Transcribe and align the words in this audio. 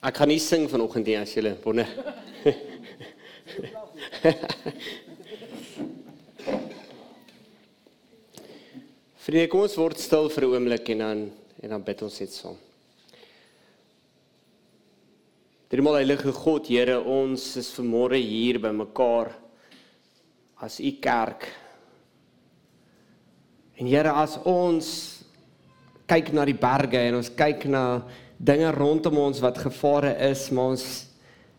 Ek 0.00 0.16
gaan 0.16 0.30
nie 0.32 0.40
sing 0.40 0.62
vanoggend 0.64 1.04
nie 1.10 1.18
as 1.20 1.34
julle 1.36 1.50
wonder. 1.60 1.84
Vriende, 9.20 9.50
kom 9.52 9.60
ons 9.66 9.76
word 9.76 10.00
stil 10.00 10.32
vir 10.32 10.44
'n 10.46 10.52
oomblik 10.54 10.88
en 10.94 10.98
dan 11.04 11.18
en 11.60 11.68
dan 11.74 11.82
bid 11.84 12.02
ons 12.02 12.20
net 12.20 12.32
saam. 12.32 12.56
Driemaal 15.68 16.00
heilige 16.00 16.32
God, 16.32 16.66
Here, 16.66 16.96
ons 16.96 17.56
is 17.60 17.68
vanmôre 17.76 18.16
hier 18.16 18.58
by 18.58 18.72
mekaar 18.72 19.36
as 20.56 20.80
u 20.80 20.90
kerk. 20.96 21.44
En 23.76 23.86
Here, 23.86 24.10
as 24.16 24.38
ons 24.48 25.20
kyk 26.08 26.32
na 26.32 26.44
die 26.48 26.56
berge 26.56 26.98
en 27.04 27.14
ons 27.20 27.28
kyk 27.28 27.68
na 27.68 28.02
dinge 28.40 28.72
rondom 28.72 29.18
ons 29.20 29.40
wat 29.44 29.60
gevare 29.60 30.14
is, 30.30 30.48
maar 30.54 30.74
ons 30.74 30.84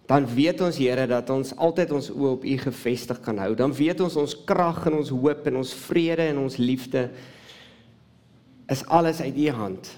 dan 0.10 0.26
weet 0.28 0.60
ons 0.66 0.76
Here 0.76 1.06
dat 1.08 1.30
ons 1.32 1.54
altyd 1.56 1.92
ons 1.96 2.10
oë 2.12 2.32
op 2.34 2.44
U 2.44 2.56
gefestig 2.66 3.22
kan 3.24 3.38
hou. 3.40 3.54
Dan 3.56 3.72
weet 3.72 4.02
ons 4.04 4.18
ons 4.20 4.34
krag 4.48 4.82
en 4.90 4.98
ons 4.98 5.12
hoop 5.14 5.46
en 5.48 5.60
ons 5.62 5.74
vrede 5.86 6.26
en 6.34 6.42
ons 6.42 6.58
liefde 6.60 7.06
is 8.72 8.82
alles 8.92 9.22
uit 9.24 9.38
U 9.38 9.46
hand. 9.56 9.92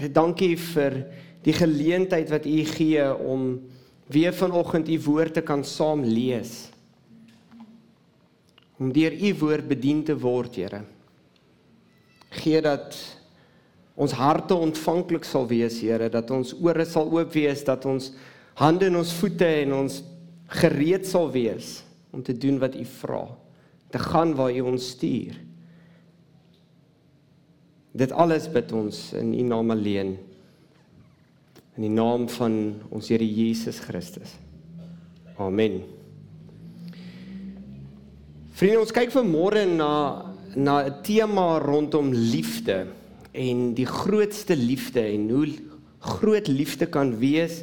Here, 0.00 0.10
dankie 0.10 0.56
vir 0.58 0.98
die 1.46 1.54
geleentheid 1.54 2.32
wat 2.32 2.48
U 2.48 2.58
gee 2.72 3.06
om 3.22 3.46
weer 4.10 4.34
vanoggend 4.34 4.90
U 4.90 4.98
woord 5.04 5.38
te 5.38 5.44
kan 5.46 5.62
saam 5.68 6.02
lees. 6.02 6.72
Om 8.82 8.90
deur 8.90 9.14
U 9.14 9.32
woord 9.44 9.70
bedien 9.70 10.02
te 10.02 10.18
word, 10.18 10.58
Here 10.58 10.82
gee 12.40 12.62
dat 12.64 12.96
ons 13.94 14.14
harte 14.16 14.56
ontvanklik 14.56 15.26
sal 15.28 15.46
wees, 15.50 15.80
Here, 15.82 16.08
dat 16.12 16.30
ons 16.32 16.54
ore 16.60 16.86
sal 16.88 17.10
oop 17.12 17.32
wees, 17.36 17.64
dat 17.66 17.84
ons 17.88 18.12
hande 18.60 18.88
en 18.88 19.00
ons 19.02 19.14
voete 19.20 19.48
en 19.62 19.76
ons 19.82 20.00
gereed 20.62 21.06
sal 21.08 21.30
wees 21.32 21.80
om 22.12 22.22
te 22.24 22.34
doen 22.36 22.58
wat 22.60 22.76
U 22.76 22.84
vra, 23.00 23.22
te 23.92 24.00
gaan 24.00 24.34
waar 24.36 24.52
U 24.52 24.72
ons 24.72 24.90
stuur. 24.96 25.36
Dit 27.92 28.12
alles 28.16 28.48
bid 28.52 28.72
ons 28.72 29.00
in 29.20 29.34
U 29.36 29.42
naam 29.48 29.72
alleen. 29.74 30.16
In 31.76 31.86
die 31.86 31.92
naam 31.92 32.26
van 32.32 32.54
ons 32.92 33.08
Here 33.12 33.24
Jesus 33.24 33.80
Christus. 33.80 34.36
Amen. 35.40 35.82
Vriende, 38.52 38.82
ons 38.84 38.92
kyk 38.92 39.12
vanmôre 39.12 39.64
na 39.68 39.92
na 40.54 40.84
'n 40.84 41.02
tema 41.02 41.58
rondom 41.58 42.12
liefde 42.12 42.86
en 43.32 43.74
die 43.74 43.86
grootste 43.86 44.56
liefde 44.56 45.00
en 45.00 45.30
hoe 45.30 45.48
groot 45.98 46.46
liefde 46.48 46.86
kan 46.86 47.18
wees. 47.18 47.62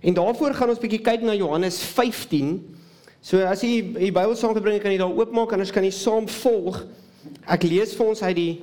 En 0.00 0.14
daarvoor 0.14 0.54
gaan 0.54 0.68
ons 0.68 0.78
bietjie 0.78 1.02
kyk 1.02 1.22
na 1.22 1.34
Johannes 1.34 1.80
15. 1.82 2.76
So 3.20 3.42
as 3.42 3.62
jy 3.62 3.82
die 3.96 4.12
Bybel 4.12 4.36
saamgebring 4.36 4.80
kan 4.82 4.92
jy 4.92 4.98
daar 4.98 5.14
oopmaak 5.14 5.52
anders 5.52 5.72
kan 5.74 5.84
jy 5.84 5.90
saam 5.90 6.28
volg. 6.28 6.84
Ek 7.46 7.62
lees 7.62 7.94
vir 7.98 8.06
ons 8.06 8.22
uit 8.22 8.36
die 8.36 8.60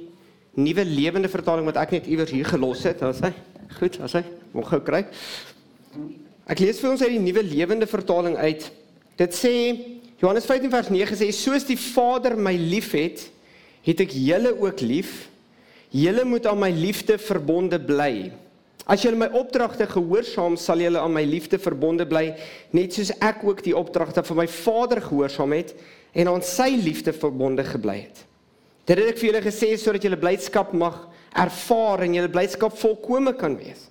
nuwe 0.56 0.86
lewende 0.86 1.30
vertaling 1.30 1.66
wat 1.68 1.78
ek 1.78 1.92
net 1.92 2.08
iewers 2.08 2.32
hier 2.32 2.48
gelos 2.48 2.86
het. 2.88 3.02
Daar's 3.04 3.20
hy. 3.20 3.34
Goed, 3.80 3.98
daar's 4.00 4.14
hy. 4.14 4.24
Moet 4.56 4.70
gou 4.72 4.80
kry. 4.80 5.04
Ek 6.48 6.62
lees 6.62 6.80
vir 6.80 6.94
ons 6.94 7.02
uit 7.02 7.16
die 7.18 7.24
nuwe 7.24 7.44
lewende 7.44 7.88
vertaling 7.90 8.38
uit. 8.38 8.70
Dit 9.20 9.36
sê 9.36 9.54
Johannes 10.22 10.46
15 10.48 10.72
vers 10.72 10.92
9 10.94 11.18
sê 11.20 11.32
soos 11.36 11.66
die 11.68 11.80
Vader 11.80 12.38
my 12.40 12.54
liefhet, 12.56 13.26
het 13.86 14.02
ek 14.04 14.16
julle 14.18 14.56
ook 14.60 14.82
lief. 14.82 15.28
Julle 15.96 16.26
moet 16.28 16.48
aan 16.50 16.60
my 16.60 16.72
liefde 16.74 17.18
verbonde 17.22 17.80
bly. 17.80 18.32
As 18.86 19.02
julle 19.02 19.18
my 19.18 19.32
opdragte 19.38 19.88
gehoorsaam, 19.90 20.58
sal 20.62 20.82
julle 20.84 21.02
aan 21.02 21.14
my 21.14 21.24
liefde 21.26 21.58
verbonde 21.62 22.06
bly, 22.06 22.28
net 22.76 22.94
soos 22.94 23.10
ek 23.24 23.42
ook 23.48 23.64
die 23.66 23.74
opdragte 23.78 24.22
van 24.28 24.44
my 24.44 24.48
Vader 24.52 25.02
gehoorsaam 25.02 25.56
het 25.58 25.74
en 26.14 26.30
aan 26.30 26.46
sy 26.46 26.70
liefde 26.78 27.14
verbonde 27.16 27.66
gebly 27.66 28.04
het. 28.04 28.22
Dit 28.86 29.00
het 29.02 29.10
ek 29.16 29.18
vir 29.18 29.32
julle 29.32 29.42
gesê 29.46 29.72
sodat 29.82 30.06
julle 30.06 30.22
blydskap 30.22 30.76
mag 30.78 31.00
ervaar 31.36 32.06
en 32.06 32.14
julle 32.20 32.32
blydskap 32.32 32.78
volkome 32.78 33.34
kan 33.38 33.58
wees. 33.58 33.88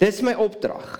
Dis 0.00 0.20
my 0.24 0.36
opdrag. 0.36 0.98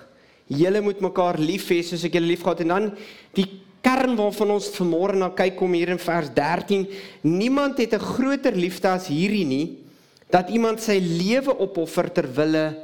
Julle 0.48 0.80
moet 0.80 1.02
mekaar 1.04 1.36
lief 1.42 1.68
hê 1.68 1.82
soos 1.84 2.06
ek 2.08 2.16
julle 2.16 2.32
liefgehad 2.32 2.62
het 2.62 2.66
en 2.66 2.72
dan 2.72 2.88
die 3.36 3.46
kern 3.86 4.16
waarvan 4.18 4.56
ons 4.56 4.70
vanmôre 4.74 5.14
na 5.18 5.30
kyk 5.30 5.54
kom 5.60 5.74
hier 5.76 5.92
in 5.94 6.00
vers 6.02 6.30
13. 6.34 6.86
Niemand 7.22 7.78
het 7.78 7.94
'n 7.94 8.02
groter 8.02 8.54
liefde 8.54 8.88
as 8.88 9.06
hierdie 9.06 9.46
nie 9.46 9.78
dat 10.30 10.50
iemand 10.50 10.80
sy 10.80 10.98
lewe 10.98 11.54
opoffer 11.54 12.10
ter 12.12 12.26
wille 12.26 12.74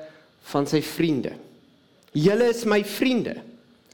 van 0.52 0.66
sy 0.66 0.80
vriende. 0.80 1.32
Julle 2.12 2.50
is 2.50 2.64
my 2.64 2.84
vriende 2.84 3.42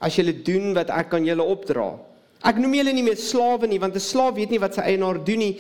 as 0.01 0.17
julle 0.17 0.33
doen 0.43 0.75
wat 0.75 0.91
ek 0.91 1.15
aan 1.15 1.25
julle 1.25 1.43
opdra. 1.43 1.99
Ek 2.45 2.57
noem 2.57 2.75
julle 2.75 2.93
nie 2.93 3.03
meer 3.03 3.17
slawe 3.17 3.67
nie 3.67 3.81
want 3.81 3.95
'n 3.97 4.01
slaaf 4.01 4.35
weet 4.35 4.51
nie 4.51 4.61
wat 4.61 4.75
sy 4.75 4.81
eienaar 4.81 5.25
doen 5.25 5.39
nie. 5.39 5.57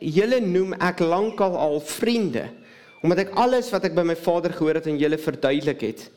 Julle 0.00 0.40
noem 0.40 0.74
ek 0.74 1.00
lankal 1.00 1.56
al 1.56 1.80
vriende 1.80 2.48
omdat 3.02 3.18
ek 3.18 3.34
alles 3.34 3.70
wat 3.70 3.84
ek 3.84 3.94
by 3.94 4.02
my 4.02 4.16
Vader 4.16 4.52
gehoor 4.52 4.74
het 4.74 4.86
aan 4.86 4.98
julle 4.98 5.16
verduidelik 5.16 5.80
het. 5.80 6.10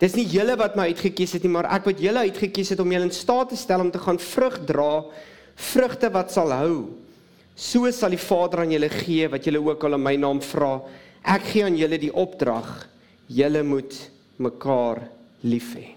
Dis 0.00 0.16
nie 0.16 0.24
julle 0.32 0.56
wat 0.56 0.78
my 0.78 0.86
uitget 0.88 1.12
kies 1.18 1.34
het 1.36 1.44
nie, 1.44 1.52
maar 1.52 1.68
ek 1.76 1.90
wat 1.90 2.00
julle 2.00 2.24
uitget 2.24 2.54
kies 2.56 2.72
het 2.72 2.80
om 2.80 2.92
julle 2.92 3.10
in 3.10 3.12
staat 3.12 3.52
te 3.52 3.58
stel 3.60 3.84
om 3.84 3.90
te 3.92 4.00
gaan 4.00 4.18
vrug 4.18 4.56
dra, 4.68 5.04
vrugte 5.70 6.08
wat 6.14 6.32
sal 6.32 6.54
hou. 6.56 6.76
So 7.52 7.90
sal 7.92 8.16
die 8.16 8.22
Vader 8.22 8.62
aan 8.64 8.72
julle 8.72 8.88
gee 8.88 9.28
wat 9.28 9.44
julle 9.44 9.60
ook 9.60 9.84
al 9.84 9.98
in 9.98 10.04
my 10.06 10.14
naam 10.16 10.40
vra. 10.40 10.78
Ek 11.28 11.50
gee 11.52 11.66
aan 11.66 11.76
julle 11.76 12.00
die 12.00 12.14
opdrag: 12.16 12.88
julle 13.28 13.62
moet 13.62 13.96
mekaar 14.40 15.04
lief 15.44 15.74
hê. 15.76 15.90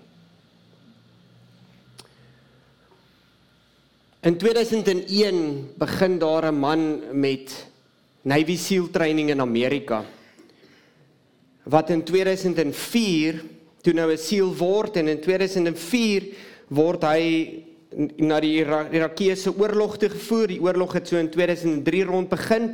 In 4.23 4.35
2001 4.39 5.79
begin 5.79 6.19
daar 6.19 6.51
'n 6.51 6.59
man 6.59 7.01
met 7.11 7.67
Navy 8.23 8.55
SEAL 8.55 8.89
training 8.91 9.29
in 9.29 9.41
Amerika 9.41 10.03
wat 11.63 11.89
in 11.89 12.03
2004 12.03 13.43
toe 13.83 13.93
nou 13.93 14.09
'n 14.11 14.17
siel 14.17 14.53
word 14.55 14.97
en 14.97 15.07
in 15.07 15.19
2004 15.19 16.23
word 16.69 17.03
hy 17.03 17.63
na 18.17 18.39
die 18.39 18.63
Irakiese 18.63 19.53
oorlog 19.53 19.97
toe 19.97 20.09
gevoer. 20.09 20.47
Die 20.47 20.61
oorlog 20.61 20.93
het 20.93 21.07
so 21.07 21.17
in 21.17 21.29
2003 21.29 22.03
rond 22.03 22.29
begin. 22.29 22.71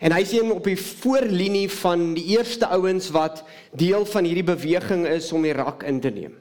En 0.00 0.12
hy 0.12 0.24
sien 0.24 0.50
op 0.52 0.64
die 0.64 0.78
voorlinie 0.80 1.68
van 1.70 2.14
die 2.16 2.36
eerste 2.36 2.66
ouens 2.66 3.10
wat 3.12 3.44
deel 3.76 4.06
van 4.08 4.24
hierdie 4.24 4.46
beweging 4.48 5.06
is 5.06 5.32
om 5.32 5.44
Irak 5.44 5.82
in 5.82 6.00
te 6.00 6.10
neem. 6.10 6.36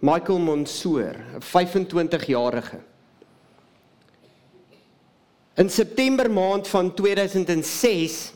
Michael 0.00 0.38
Monsoor, 0.38 1.14
'n 1.14 1.42
25-jarige. 1.42 2.80
In 5.54 5.70
September 5.70 6.30
maand 6.30 6.68
van 6.68 6.94
2006 6.94 8.32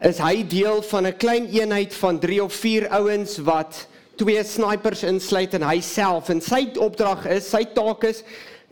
is 0.00 0.18
hy 0.18 0.42
deel 0.48 0.82
van 0.82 1.06
'n 1.06 1.16
klein 1.16 1.46
eenheid 1.52 1.94
van 1.94 2.18
3 2.18 2.42
of 2.44 2.52
4 2.52 2.88
ouens 2.88 3.38
wat 3.38 3.86
twee 4.16 4.44
snipers 4.44 5.02
insluit 5.02 5.54
en 5.54 5.62
hy 5.62 5.80
self 5.80 6.28
en 6.28 6.40
sy 6.40 6.72
opdrag 6.76 7.26
is, 7.26 7.50
sy 7.50 7.64
taak 7.64 8.04
is 8.04 8.24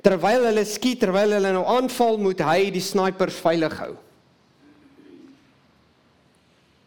terwyl 0.02 0.44
hulle 0.44 0.64
skiet, 0.64 1.00
terwyl 1.00 1.32
hulle 1.32 1.52
nou 1.52 1.64
aanval, 1.66 2.18
moet 2.18 2.40
hy 2.40 2.70
die 2.70 2.84
snipers 2.84 3.34
veilig 3.34 3.74
hou. 3.78 3.96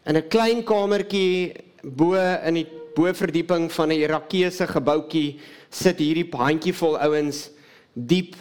In 0.06 0.16
'n 0.16 0.28
klein 0.28 0.62
kamertjie 0.64 1.54
bo 1.82 2.14
in 2.14 2.54
die 2.54 2.66
boverdieping 2.96 3.70
van 3.70 3.90
'n 3.90 4.02
Irakiese 4.02 4.66
gebouetjie 4.66 5.38
sit 5.70 5.98
hierdie 5.98 6.28
handjievol 6.30 6.98
ouens 6.98 7.50
diep 7.94 8.34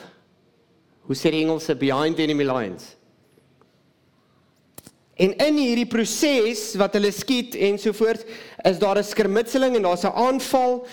hoe 1.06 1.16
sê 1.16 1.32
die 1.32 1.44
Engelse 1.44 1.76
behind 1.76 2.20
enemy 2.20 2.44
lines 2.44 2.96
En 5.22 5.36
in 5.38 5.58
hierdie 5.62 5.86
proses 5.90 6.72
wat 6.82 6.96
hulle 6.97 7.12
skiet 7.14 7.56
en 7.68 7.78
so 7.79 7.94
voort, 7.94 8.26
is 8.66 8.79
daar 8.82 8.97
'n 8.97 9.03
skermutseling 9.03 9.76
en 9.76 9.85
daar's 9.85 10.03
'n 10.03 10.16
aanval 10.16 10.88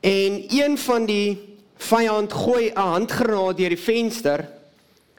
en 0.00 0.44
een 0.48 0.78
van 0.78 1.06
die 1.06 1.38
vyand 1.76 2.32
gooi 2.32 2.70
'n 2.70 2.80
handgranaat 2.80 3.56
deur 3.56 3.68
die 3.68 3.84
venster 3.90 4.48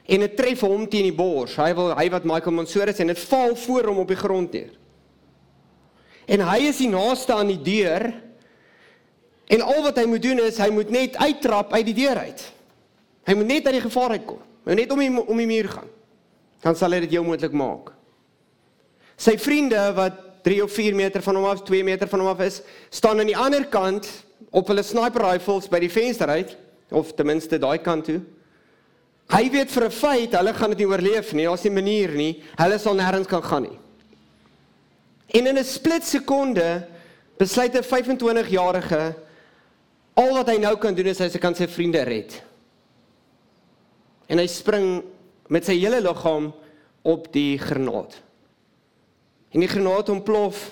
en 0.06 0.20
dit 0.20 0.36
tref 0.36 0.60
hom 0.60 0.88
teen 0.88 1.02
die 1.02 1.14
bors. 1.14 1.56
Hy 1.56 1.74
wil 1.74 1.94
hy 1.96 2.10
wat 2.10 2.24
Michael 2.24 2.54
Mansour 2.54 2.88
is 2.88 2.98
en 2.98 3.06
dit 3.06 3.18
val 3.18 3.56
voor 3.56 3.84
hom 3.84 3.98
op 3.98 4.08
die 4.08 4.16
grond 4.16 4.52
neer. 4.52 4.70
En 6.26 6.40
hy 6.40 6.58
is 6.66 6.76
die 6.76 6.88
naaste 6.88 7.32
aan 7.32 7.46
die 7.46 7.62
deur. 7.62 8.12
En 9.46 9.60
al 9.62 9.82
wat 9.82 9.96
hy 9.96 10.04
moet 10.04 10.22
doen 10.22 10.38
is 10.38 10.58
hy 10.58 10.70
moet 10.70 10.90
net 10.90 11.16
uittrap 11.16 11.72
uit 11.72 11.86
die 11.86 11.94
deur 11.94 12.18
uit. 12.18 12.52
Hy 13.24 13.34
moet 13.34 13.46
net 13.46 13.66
uit 13.66 13.74
die 13.74 13.86
gevaar 13.88 14.10
uitkom. 14.10 14.42
Hy 14.64 14.74
moet 14.74 14.80
net 14.80 14.92
om 14.92 14.98
die 14.98 15.26
om 15.26 15.36
die 15.36 15.46
muur 15.46 15.68
gaan. 15.68 15.90
Dan 16.62 16.76
sal 16.76 16.90
hy 16.90 17.00
dit 17.00 17.10
jou 17.10 17.24
moontlik 17.24 17.52
maak. 17.52 17.95
Sy 19.16 19.36
vriende 19.40 19.80
wat 19.96 20.44
3 20.46 20.62
of 20.62 20.72
4 20.72 20.94
meter 20.94 21.22
van 21.22 21.36
hom 21.38 21.44
af, 21.50 21.62
2 21.66 21.84
meter 21.84 22.08
van 22.08 22.22
hom 22.22 22.28
af 22.28 22.40
is, 22.44 22.60
staan 22.90 23.20
aan 23.20 23.26
die 23.26 23.36
ander 23.36 23.64
kant 23.66 24.06
op 24.50 24.68
hulle 24.70 24.84
sniper 24.86 25.24
rifles 25.24 25.68
by 25.68 25.80
die 25.82 25.90
venster 25.90 26.30
uit 26.30 26.56
of 26.94 27.14
ten 27.16 27.26
minste 27.26 27.58
daai 27.58 27.78
kant 27.82 28.06
toe. 28.06 28.20
Hy 29.32 29.50
weet 29.50 29.72
vir 29.74 29.84
'n 29.84 29.90
feit 29.90 30.36
hulle 30.38 30.54
gaan 30.54 30.70
dit 30.70 30.78
nie 30.78 30.86
oorleef 30.86 31.32
nie. 31.32 31.46
Daar's 31.46 31.64
nie 31.64 31.70
'n 31.70 31.74
manier 31.74 32.10
nie. 32.14 32.42
Hulle 32.56 32.78
sal 32.78 32.94
nêrens 32.94 33.26
kan 33.26 33.42
gaan 33.42 33.62
nie. 33.62 33.78
En 35.34 35.46
in 35.46 35.58
'n 35.58 35.64
split 35.64 36.04
sekonde 36.04 36.86
besluit 37.38 37.74
'n 37.74 37.82
25-jarige 37.82 39.14
al 40.14 40.32
wat 40.34 40.48
hy 40.48 40.58
nou 40.58 40.76
kan 40.76 40.94
doen 40.94 41.06
is 41.06 41.18
hy 41.18 41.28
se 41.28 41.38
kan 41.38 41.54
sy 41.54 41.66
vriende 41.66 42.02
red. 42.02 42.42
En 44.28 44.38
hy 44.38 44.46
spring 44.46 45.02
met 45.48 45.64
sy 45.64 45.76
hele 45.78 46.00
liggaam 46.00 46.54
op 47.02 47.32
die 47.32 47.58
granaat. 47.58 48.25
En 49.56 49.62
die 49.64 49.70
granaat 49.70 50.10
ontplof 50.12 50.66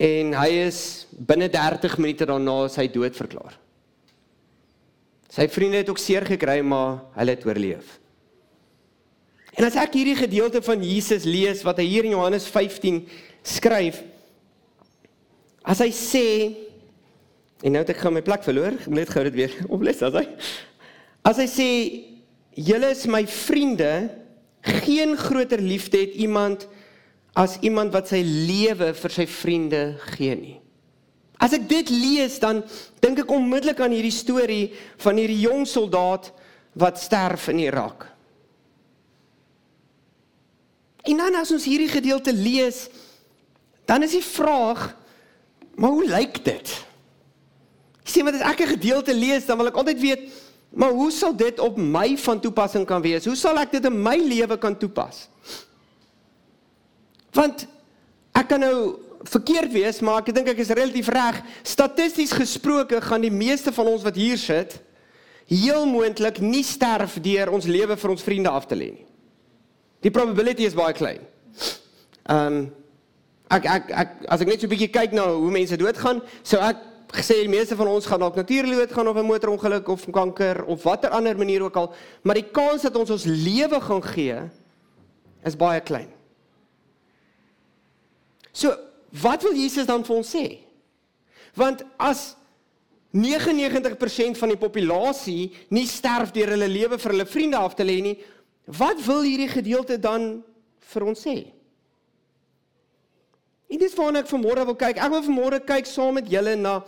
en 0.00 0.32
hy 0.32 0.48
is 0.64 0.78
binne 1.12 1.50
30 1.52 1.98
minute 2.00 2.26
daarna 2.26 2.56
sy 2.72 2.86
dood 2.88 3.14
verklaar. 3.18 3.58
Sy 5.28 5.44
vriende 5.52 5.82
het 5.82 5.90
ook 5.92 6.00
seer 6.00 6.24
gekry, 6.24 6.62
maar 6.64 7.02
hulle 7.18 7.34
het 7.36 7.44
oorleef. 7.44 7.98
En 9.54 9.68
as 9.68 9.76
ek 9.78 9.98
hierdie 9.98 10.16
gedeelte 10.18 10.62
van 10.64 10.82
Jesus 10.82 11.26
lees 11.28 11.60
wat 11.66 11.78
hy 11.82 11.86
hier 11.86 12.08
in 12.08 12.16
Johannes 12.16 12.46
15 12.50 13.02
skryf, 13.44 14.00
as 15.64 15.82
hy 15.84 15.90
sê 15.94 16.26
en 17.64 17.72
nou 17.72 17.84
het 17.84 17.92
ek 17.94 18.00
gaan 18.02 18.16
my 18.16 18.24
plek 18.24 18.44
verloor, 18.44 18.74
ek 18.76 18.88
moet 18.88 19.04
net 19.04 19.12
gou 19.12 19.22
dit 19.28 19.36
weer 19.42 19.52
oples 19.74 20.00
as 20.04 20.16
hy 20.16 20.24
As 21.24 21.38
hy 21.40 21.46
sê 21.48 21.68
julle 22.52 22.90
is 22.92 23.06
my 23.08 23.22
vriende, 23.24 23.92
geen 24.84 25.14
groter 25.16 25.60
liefde 25.60 26.02
het 26.02 26.16
iemand 26.20 26.66
as 27.34 27.58
iemand 27.66 27.92
wat 27.94 28.08
sy 28.12 28.22
lewe 28.22 28.92
vir 28.94 29.12
sy 29.12 29.26
vriende 29.26 29.82
gee 30.14 30.34
nie. 30.38 30.58
As 31.42 31.52
ek 31.56 31.66
dit 31.68 31.90
lees 31.90 32.38
dan 32.42 32.62
dink 33.02 33.24
ek 33.24 33.32
onmiddellik 33.34 33.82
aan 33.82 33.94
hierdie 33.94 34.14
storie 34.14 34.66
van 35.02 35.18
hierdie 35.18 35.42
jong 35.42 35.66
soldaat 35.68 36.30
wat 36.78 37.00
sterf 37.02 37.48
in 37.50 37.64
Irak. 37.66 38.06
En 41.04 41.20
dan 41.20 41.36
as 41.36 41.52
ons 41.52 41.66
hierdie 41.68 41.90
gedeelte 41.90 42.32
lees, 42.32 42.86
dan 43.84 44.06
is 44.06 44.14
die 44.16 44.24
vraag, 44.24 44.94
maar 45.76 45.92
hoe 45.92 46.06
lyk 46.08 46.40
dit? 46.46 46.70
Ek 48.04 48.08
sê 48.12 48.24
maar 48.24 48.38
as 48.38 48.46
ek 48.46 48.64
'n 48.64 48.76
gedeelte 48.78 49.12
lees, 49.12 49.44
dan 49.44 49.58
wil 49.58 49.68
ek 49.68 49.76
altyd 49.76 50.00
weet, 50.00 50.22
maar 50.72 50.90
hoe 50.90 51.10
sal 51.10 51.36
dit 51.36 51.58
op 51.60 51.76
my 51.76 52.16
van 52.16 52.40
toepassing 52.40 52.86
kan 52.86 53.02
wees? 53.02 53.24
Hoe 53.24 53.36
sal 53.36 53.58
ek 53.58 53.72
dit 53.72 53.84
in 53.84 54.02
my 54.02 54.16
lewe 54.16 54.56
kan 54.56 54.78
toepas? 54.78 55.28
Want 57.34 57.66
ek 58.34 58.48
kan 58.48 58.62
nou 58.62 58.76
verkeerd 59.24 59.72
wees, 59.72 60.00
maar 60.04 60.22
ek 60.22 60.34
dink 60.36 60.50
ek 60.52 60.60
is 60.62 60.72
relatief 60.74 61.08
reg. 61.12 61.40
Statisties 61.66 62.34
gesproke 62.36 63.00
gaan 63.00 63.24
die 63.24 63.32
meeste 63.32 63.72
van 63.72 63.88
ons 63.94 64.04
wat 64.06 64.18
hier 64.18 64.38
sit 64.40 64.80
heel 65.50 65.84
moontlik 65.88 66.40
nie 66.40 66.64
sterf 66.64 67.18
deur 67.20 67.52
ons 67.52 67.68
lewe 67.68 67.96
vir 68.00 68.12
ons 68.14 68.24
vriende 68.24 68.52
af 68.52 68.68
te 68.68 68.78
lê 68.78 68.94
nie. 68.94 69.04
Die 70.04 70.12
probability 70.12 70.64
is 70.68 70.76
baie 70.76 70.96
klein. 70.96 71.20
Ehm 72.24 72.58
um, 72.62 72.64
ek 73.54 73.66
ek 73.68 73.90
ek 73.92 74.14
as 74.32 74.40
ek 74.40 74.48
net 74.48 74.60
so 74.60 74.66
'n 74.66 74.72
bietjie 74.72 74.90
kyk 74.90 75.12
na 75.12 75.26
hoe 75.28 75.50
mense 75.52 75.76
doodgaan, 75.76 76.22
sou 76.42 76.58
ek 76.58 76.80
gesê 77.12 77.36
die 77.44 77.52
meeste 77.52 77.76
van 77.76 77.88
ons 77.92 78.06
gaan 78.06 78.20
dalk 78.20 78.36
natuurlik 78.36 78.78
doodgaan 78.78 79.08
of 79.08 79.16
'n 79.16 79.26
motorongeluk 79.28 79.88
of 79.88 80.06
kanker 80.10 80.64
of 80.64 80.82
watter 80.82 81.10
ander 81.10 81.36
manier 81.36 81.62
ook 81.62 81.76
al, 81.76 81.92
maar 82.22 82.34
die 82.34 82.50
kans 82.50 82.82
dat 82.82 82.96
ons 82.96 83.10
ons 83.10 83.24
lewe 83.24 83.80
gaan 83.80 84.02
gee 84.02 84.38
is 85.44 85.56
baie 85.56 85.80
klein. 85.80 86.08
So, 88.54 88.70
wat 89.22 89.42
wil 89.42 89.56
Jesus 89.58 89.86
dan 89.88 90.04
vir 90.06 90.16
ons 90.16 90.30
sê? 90.30 90.46
Want 91.58 91.82
as 91.98 92.32
99% 93.14 94.38
van 94.38 94.50
die 94.50 94.58
populasie 94.58 95.52
nie 95.74 95.86
sterf 95.90 96.32
deur 96.34 96.54
hulle 96.54 96.70
lewe 96.70 96.98
vir 96.98 97.14
hulle 97.14 97.26
vriende 97.30 97.58
af 97.58 97.76
te 97.78 97.86
lê 97.86 98.00
nie, 98.02 98.14
wat 98.78 98.98
wil 99.06 99.22
hierdie 99.26 99.50
gedeelte 99.50 99.98
dan 100.02 100.38
vir 100.94 101.06
ons 101.06 101.22
sê? 101.26 101.36
En 103.70 103.80
dis 103.80 103.94
waarna 103.98 104.22
ek 104.22 104.30
vanmôre 104.30 104.66
wil 104.68 104.78
kyk. 104.78 105.00
Ek 105.02 105.12
wil 105.14 105.24
vanmôre 105.26 105.60
kyk 105.66 105.88
saam 105.90 106.18
met 106.18 106.30
julle 106.30 106.54
na 106.58 106.78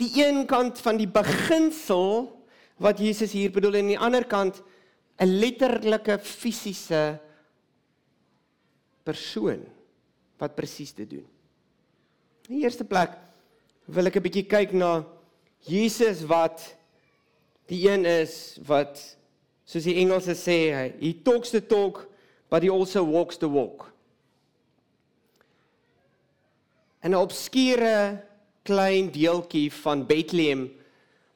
die 0.00 0.10
een 0.22 0.46
kant 0.48 0.80
van 0.80 0.96
die 1.00 1.08
beginsel 1.08 2.30
wat 2.82 3.00
Jesus 3.00 3.34
hier 3.36 3.52
bedoel 3.52 3.78
en 3.80 3.84
aan 3.84 3.92
die 3.92 4.02
ander 4.08 4.24
kant 4.24 4.62
'n 5.20 5.28
letterlike 5.28 6.18
fisiese 6.18 7.20
persoon 9.04 9.60
wat 10.42 10.58
presies 10.58 10.90
dit 10.96 11.08
doen. 11.18 11.26
In 12.50 12.58
die 12.58 12.64
eerste 12.66 12.84
plek 12.84 13.14
wil 13.86 14.10
ek 14.10 14.18
'n 14.18 14.26
bietjie 14.26 14.48
kyk 14.50 14.74
na 14.74 15.04
Jesus 15.62 16.24
wat 16.26 16.74
die 17.70 17.86
een 17.86 18.04
is 18.04 18.58
wat 18.66 18.98
soos 19.64 19.86
die 19.86 20.00
Engelse 20.02 20.34
sê, 20.34 20.58
he 20.98 21.14
talks 21.22 21.50
the 21.50 21.60
talk 21.60 22.08
but 22.50 22.62
he 22.62 22.70
also 22.70 23.04
walks 23.04 23.38
the 23.38 23.48
walk. 23.48 23.92
En 27.00 27.12
'n 27.12 27.22
obskure 27.22 28.22
klein 28.64 29.10
deeltjie 29.10 29.70
van 29.70 30.06
Bethlehem 30.06 30.70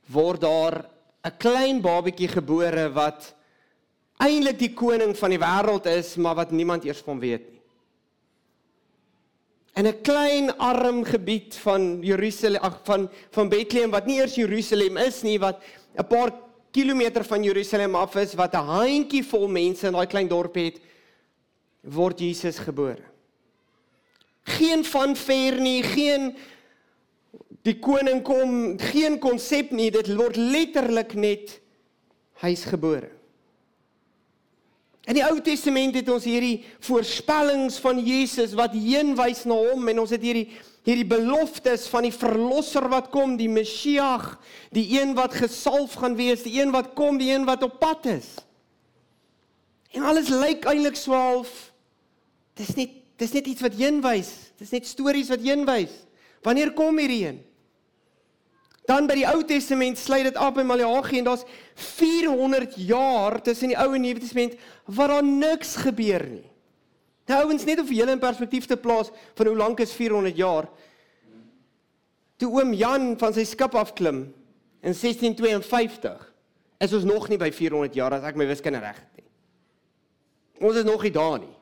word 0.06 0.40
daar 0.40 0.90
'n 1.24 1.36
klein 1.38 1.80
babatjie 1.80 2.28
gebore 2.28 2.92
wat 2.92 3.34
eintlik 4.18 4.58
die 4.58 4.74
koning 4.74 5.16
van 5.16 5.30
die 5.30 5.38
wêreld 5.38 5.86
is, 5.86 6.16
maar 6.16 6.34
wat 6.34 6.50
niemand 6.50 6.84
eers 6.84 7.02
van 7.02 7.20
weet 7.20 7.50
nie 7.50 7.56
in 9.76 9.86
'n 9.86 10.00
klein 10.02 10.56
arm 10.58 11.04
gebied 11.04 11.54
van 11.54 11.98
Jerusalem 12.00 12.60
van 12.82 13.10
van 13.30 13.48
Bethlehem 13.48 13.90
wat 13.90 14.06
nie 14.06 14.20
eers 14.20 14.34
Jerusalem 14.34 14.96
is 14.96 15.22
nie 15.22 15.38
wat 15.38 15.62
'n 15.96 16.06
paar 16.06 16.32
kilometer 16.70 17.24
van 17.24 17.42
Jerusalem 17.42 17.94
af 17.94 18.16
is 18.16 18.34
wat 18.34 18.54
'n 18.54 18.64
handjie 18.64 19.24
vol 19.24 19.48
mense 19.48 19.86
in 19.86 19.92
daai 19.92 20.06
klein 20.06 20.28
dorpie 20.28 20.64
het 20.64 20.80
word 21.80 22.18
Jesus 22.18 22.58
gebore. 22.58 23.04
Geen 24.42 24.84
van 24.84 25.16
ver 25.16 25.60
nie, 25.60 25.82
geen 25.82 26.36
die 27.62 27.78
koning 27.78 28.22
kom, 28.22 28.78
geen 28.78 29.18
konsep 29.18 29.70
nie, 29.70 29.90
dit 29.90 30.14
word 30.14 30.36
letterlik 30.36 31.14
net 31.14 31.60
hy's 32.42 32.64
gebore. 32.64 33.15
In 35.06 35.14
die 35.14 35.22
Ou 35.22 35.36
Testament 35.44 35.94
het 35.94 36.08
ons 36.10 36.24
hierdie 36.26 36.64
voorspellings 36.82 37.78
van 37.82 38.00
Jesus 38.02 38.56
wat 38.58 38.74
heenwys 38.74 39.44
na 39.46 39.54
hom 39.68 39.86
en 39.92 40.02
ons 40.02 40.14
het 40.14 40.24
hierdie 40.24 40.48
hierdie 40.86 41.06
beloftes 41.10 41.88
van 41.90 42.04
die 42.06 42.14
verlosser 42.14 42.84
wat 42.92 43.08
kom, 43.10 43.32
die 43.34 43.50
Messias, 43.50 44.36
die 44.70 44.84
een 44.94 45.16
wat 45.18 45.34
gesalf 45.34 45.96
gaan 45.98 46.14
wees, 46.14 46.44
die 46.46 46.60
een 46.60 46.70
wat 46.70 46.92
kom, 46.94 47.18
die 47.18 47.32
een 47.32 47.46
wat 47.48 47.64
op 47.66 47.80
pad 47.82 48.06
is. 48.12 48.28
En 49.90 50.06
alles 50.06 50.30
lyk 50.30 50.66
eintlik 50.70 50.94
swaalf. 50.98 51.50
Dis 52.54 52.70
net 52.78 53.02
dis 53.16 53.32
net 53.32 53.46
iets 53.48 53.64
wat 53.64 53.74
heenwys. 53.78 54.30
Dis 54.60 54.74
net 54.74 54.86
stories 54.86 55.30
wat 55.32 55.42
heenwys. 55.42 55.92
Wanneer 56.44 56.74
kom 56.76 56.98
hierdie 57.00 57.22
een? 57.24 57.38
Dan 58.86 59.08
by 59.10 59.16
die 59.18 59.26
Ou 59.26 59.42
Testament 59.44 59.98
sluit 59.98 60.28
dit 60.28 60.36
af 60.38 60.54
by 60.54 60.62
Maleagi 60.62 61.18
en 61.18 61.30
daar's 61.30 61.46
400 61.74 62.76
jaar 62.86 63.40
tussen 63.42 63.72
die 63.72 63.78
Ou 63.78 63.92
en 63.94 64.04
Nuwe 64.04 64.22
Testament 64.22 64.54
waar 64.84 65.16
daar 65.16 65.26
niks 65.26 65.76
gebeur 65.82 66.22
nie. 66.30 66.46
Nou 67.26 67.42
ouens 67.42 67.64
net 67.66 67.80
om 67.82 67.88
vir 67.88 67.98
julle 67.98 68.14
in 68.14 68.22
perspektief 68.22 68.68
te 68.70 68.78
plaas 68.78 69.10
van 69.34 69.50
hoe 69.50 69.56
lank 69.58 69.82
is 69.82 69.94
400 69.98 70.38
jaar. 70.38 70.68
Toe 72.38 72.50
oom 72.54 72.74
Jan 72.76 73.14
van 73.18 73.34
sy 73.34 73.42
skip 73.48 73.74
afklim 73.74 74.28
in 74.86 74.94
1652 74.94 76.22
is 76.86 76.94
ons 76.94 77.06
nog 77.08 77.26
nie 77.32 77.40
by 77.40 77.50
400 77.50 77.96
jaar 77.98 78.14
as 78.14 78.26
ek 78.28 78.38
my 78.38 78.46
wiskunde 78.46 78.82
reg 78.84 79.00
het 79.00 79.22
nie. 79.22 79.26
Ons 80.68 80.78
is 80.82 80.86
nog 80.86 81.02
nie 81.02 81.12
daar 81.12 81.40
nie. 81.42 81.54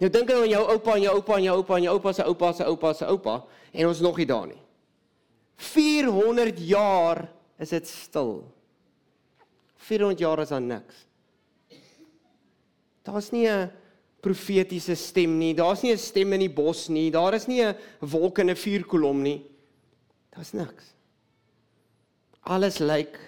Nou 0.00 0.10
dink 0.10 0.32
aan 0.32 0.48
jou 0.48 0.62
oupa 0.72 0.96
en 0.96 1.04
jou 1.04 1.16
oupa 1.18 1.36
en 1.36 1.48
jou 1.50 1.56
oupa 1.60 1.76
en 1.76 1.86
jou 1.86 1.96
oupa 1.98 2.12
se 2.14 2.24
oupa 2.24 2.52
se 2.52 2.64
oupa 2.70 2.94
se 2.94 3.10
oupa 3.10 3.34
en 3.72 3.90
ons 3.90 4.00
is 4.00 4.06
nog 4.06 4.16
nie 4.16 4.28
daar 4.30 4.48
nie. 4.48 4.63
400 5.56 6.58
jaar 6.58 7.28
is 7.58 7.68
dit 7.68 7.88
stil. 7.88 8.44
400 9.76 10.18
jaar 10.18 10.42
is 10.42 10.48
dan 10.48 10.66
niks. 10.66 11.06
Daar's 13.04 13.30
nie 13.30 13.48
'n 13.48 13.70
profetiese 14.20 14.94
stem 14.94 15.38
nie. 15.38 15.54
Daar's 15.54 15.82
nie 15.82 15.92
'n 15.92 15.98
stem 15.98 16.32
in 16.32 16.40
die 16.40 16.54
bos 16.54 16.88
nie. 16.88 17.10
Daar 17.10 17.34
is 17.34 17.46
nie 17.46 17.62
'n 17.62 17.76
wolk 18.00 18.38
in 18.38 18.50
'n 18.50 18.56
vuurkolom 18.56 19.22
nie. 19.22 19.44
Daar's 20.30 20.52
niks. 20.52 20.94
Alles 22.42 22.78
lyk 22.78 23.18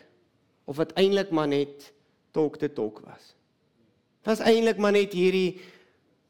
of 0.65 0.77
dit 0.77 0.93
eintlik 0.93 1.31
maar 1.31 1.49
net 1.49 1.93
talk 2.33 2.57
to 2.59 2.69
talk 2.69 3.01
was. 3.01 3.35
Dit 4.23 4.39
was 4.39 4.41
eintlik 4.41 4.79
maar 4.79 4.93
net 4.93 5.13
hierdie 5.13 5.61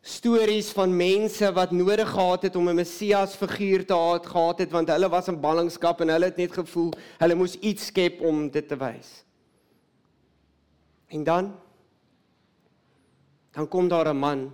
stories 0.07 0.71
van 0.71 0.93
mense 0.95 1.49
wat 1.53 1.73
nodig 1.75 2.09
gehad 2.09 2.47
het 2.47 2.57
om 2.57 2.69
'n 2.69 2.79
Messias 2.79 3.35
figuur 3.35 3.87
te 3.87 3.95
haat 3.95 4.27
gehad 4.27 4.59
het 4.59 4.71
want 4.71 4.89
hulle 4.89 5.09
was 5.09 5.29
in 5.29 5.41
ballingskap 5.41 6.01
en 6.01 6.09
hulle 6.09 6.25
het 6.25 6.37
net 6.37 6.53
gevoel 6.53 6.93
hulle 7.19 7.35
moes 7.35 7.55
iets 7.59 7.87
skep 7.87 8.21
om 8.21 8.51
dit 8.51 8.69
te 8.69 8.77
wys. 8.77 9.25
En 11.09 11.25
dan 11.25 11.55
dan 13.51 13.69
kom 13.69 13.89
daar 13.89 14.09
'n 14.09 14.17
man. 14.17 14.53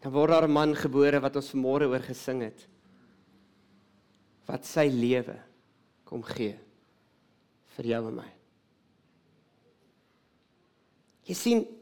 Dan 0.00 0.12
word 0.12 0.30
daar 0.30 0.48
'n 0.48 0.52
man 0.52 0.74
gebore 0.74 1.20
wat 1.20 1.36
ons 1.36 1.54
vanmôre 1.54 1.86
oor 1.86 2.02
gesing 2.02 2.42
het. 2.42 2.68
Wat 4.46 4.66
sy 4.66 4.88
lewe 4.88 5.38
kom 6.04 6.22
gee 6.22 6.58
vir 7.76 7.84
jou 7.84 8.08
en 8.08 8.14
my. 8.14 8.32
Jy 11.22 11.34
sien 11.34 11.81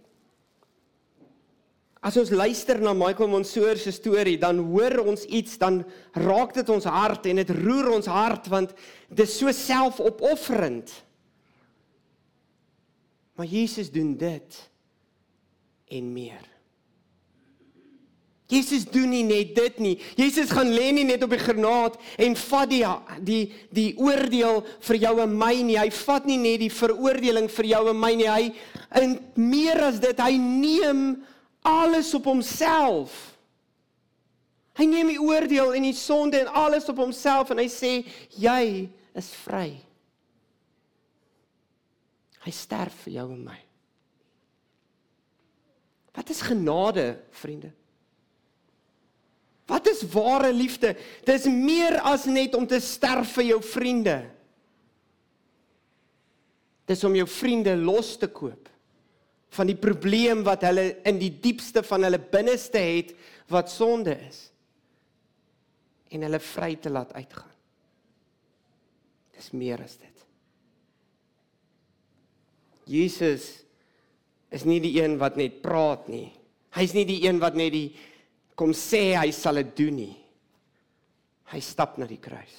As 2.01 2.17
ons 2.17 2.31
luister 2.33 2.79
na 2.81 2.95
Michael 2.97 3.29
Monsoor 3.29 3.77
se 3.77 3.93
storie, 3.93 4.39
dan 4.41 4.63
hoor 4.71 5.03
ons 5.05 5.27
iets, 5.29 5.59
dan 5.61 5.83
raak 6.17 6.55
dit 6.57 6.69
ons 6.73 6.89
hart 6.89 7.29
en 7.29 7.43
dit 7.43 7.51
roer 7.61 7.91
ons 7.93 8.09
hart 8.09 8.49
want 8.49 8.73
dit 9.11 9.27
is 9.27 9.37
so 9.37 9.53
selfopofferend. 9.53 10.95
Maar 13.37 13.53
Jesus 13.53 13.93
doen 13.93 14.15
dit 14.17 14.63
en 15.93 16.09
meer. 16.13 16.47
Jesus 18.51 18.85
doen 18.91 19.13
nie 19.13 19.25
net 19.25 19.53
dit 19.55 19.79
nie. 19.79 19.95
Jesus 20.19 20.51
gaan 20.51 20.73
lê 20.75 20.89
nie 20.95 21.07
net 21.07 21.23
op 21.23 21.31
die 21.31 21.41
granaat 21.41 21.99
en 22.19 22.35
vat 22.49 22.71
die 22.73 22.83
die 23.29 23.43
die 23.77 23.91
oordeel 24.01 24.65
vir 24.89 24.99
jou 25.05 25.13
en 25.23 25.37
my 25.39 25.53
nie. 25.63 25.79
Hy 25.79 25.91
vat 26.01 26.27
nie 26.27 26.39
net 26.41 26.65
die 26.65 26.73
veroordeling 26.75 27.47
vir 27.53 27.69
jou 27.71 27.83
en 27.93 28.01
my 28.01 28.11
nie. 28.19 28.27
Hy 28.27 29.03
in 29.05 29.19
meer 29.39 29.85
as 29.87 30.01
dit, 30.03 30.19
hy 30.19 30.35
neem 30.41 31.05
alles 31.63 32.15
op 32.15 32.25
homself. 32.25 33.15
Hy 34.79 34.87
neem 34.89 35.11
die 35.13 35.21
oordeel 35.21 35.75
en 35.77 35.85
die 35.85 35.97
sonde 35.97 36.41
en 36.41 36.53
alles 36.57 36.89
op 36.89 37.01
homself 37.03 37.51
en 37.53 37.61
hy 37.61 37.69
sê 37.73 37.93
jy 38.41 38.63
is 39.19 39.29
vry. 39.43 39.75
Hy 42.41 42.53
sterf 42.55 43.03
vir 43.05 43.19
jou 43.19 43.27
en 43.35 43.43
my. 43.51 43.59
Wat 46.17 46.33
is 46.33 46.41
genade, 46.43 47.13
vriende? 47.37 47.71
Wat 49.71 49.87
is 49.87 50.01
ware 50.11 50.51
liefde? 50.53 50.97
Dis 51.29 51.47
meer 51.47 52.01
as 52.09 52.25
net 52.27 52.57
om 52.59 52.67
te 52.67 52.81
sterf 52.83 53.37
vir 53.37 53.53
jou 53.53 53.61
vriende. 53.63 54.17
Dis 56.91 57.05
om 57.07 57.15
jou 57.15 57.29
vriende 57.31 57.77
los 57.79 58.17
te 58.19 58.27
koop 58.33 58.71
van 59.51 59.71
die 59.71 59.79
probleem 59.79 60.45
wat 60.47 60.65
hulle 60.69 61.01
in 61.09 61.19
die 61.19 61.33
diepste 61.43 61.83
van 61.87 62.07
hulle 62.07 62.21
binneste 62.23 62.79
het 62.79 63.15
wat 63.51 63.71
sonde 63.73 64.15
is 64.29 64.45
en 66.11 66.27
hulle 66.27 66.41
vry 66.43 66.75
te 66.83 66.91
laat 66.91 67.13
uitgaan. 67.15 67.57
Dis 69.37 69.51
meer 69.55 69.83
as 69.83 69.95
dit. 69.99 70.25
Jesus 72.91 73.47
is 74.51 74.67
nie 74.67 74.81
die 74.83 74.97
een 74.99 75.15
wat 75.21 75.39
net 75.39 75.61
praat 75.63 76.09
nie. 76.11 76.29
Hy's 76.75 76.95
nie 76.97 77.07
die 77.07 77.21
een 77.23 77.39
wat 77.43 77.59
net 77.59 77.71
die 77.75 77.89
kom 78.59 78.75
sê 78.77 79.15
hy 79.17 79.31
sal 79.35 79.63
dit 79.63 79.71
doen 79.79 79.97
nie. 80.03 80.17
Hy 81.51 81.61
stap 81.63 81.97
na 81.99 82.07
die 82.11 82.21
kruis. 82.23 82.57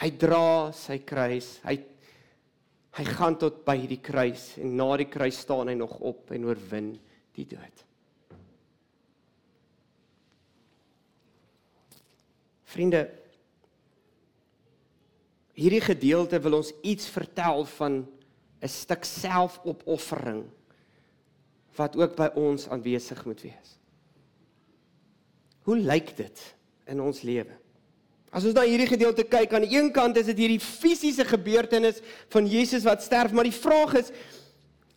Hy 0.00 0.10
dra 0.20 0.72
sy 0.76 1.00
kruis. 1.06 1.58
Hy 1.64 1.78
hy 2.94 3.04
gaan 3.08 3.36
tot 3.40 3.64
by 3.66 3.76
die 3.90 3.98
kruis 4.02 4.52
en 4.62 4.76
na 4.78 4.92
die 5.00 5.08
kruis 5.10 5.40
staan 5.42 5.70
hy 5.70 5.74
nog 5.78 5.96
op 5.98 6.30
en 6.34 6.46
oorwin 6.46 6.92
die 7.34 7.46
dood. 7.50 7.82
Vriende, 12.74 13.04
hierdie 15.54 15.82
gedeelte 15.82 16.38
wil 16.42 16.60
ons 16.60 16.72
iets 16.82 17.10
vertel 17.10 17.66
van 17.78 18.04
'n 18.62 18.68
stuk 18.70 19.04
selfopoffering 19.04 20.44
wat 21.76 21.96
ook 21.96 22.16
by 22.16 22.30
ons 22.38 22.68
aanwesig 22.68 23.24
moet 23.26 23.42
wees. 23.42 23.78
Hoe 25.66 25.76
lyk 25.76 26.16
dit 26.16 26.54
in 26.86 27.00
ons 27.00 27.22
lewe? 27.22 27.63
As 28.34 28.42
ons 28.42 28.56
na 28.56 28.64
hierdie 28.66 28.90
gedeelte 28.90 29.22
kyk, 29.30 29.52
aan 29.54 29.62
die 29.62 29.76
een 29.76 29.92
kant 29.94 30.16
is 30.18 30.26
dit 30.26 30.40
hierdie 30.42 30.62
fisiese 30.62 31.22
gebeurtenis 31.28 32.00
van 32.34 32.48
Jesus 32.50 32.82
wat 32.86 33.04
sterf, 33.04 33.30
maar 33.30 33.46
die 33.46 33.54
vraag 33.54 33.94
is 34.00 34.10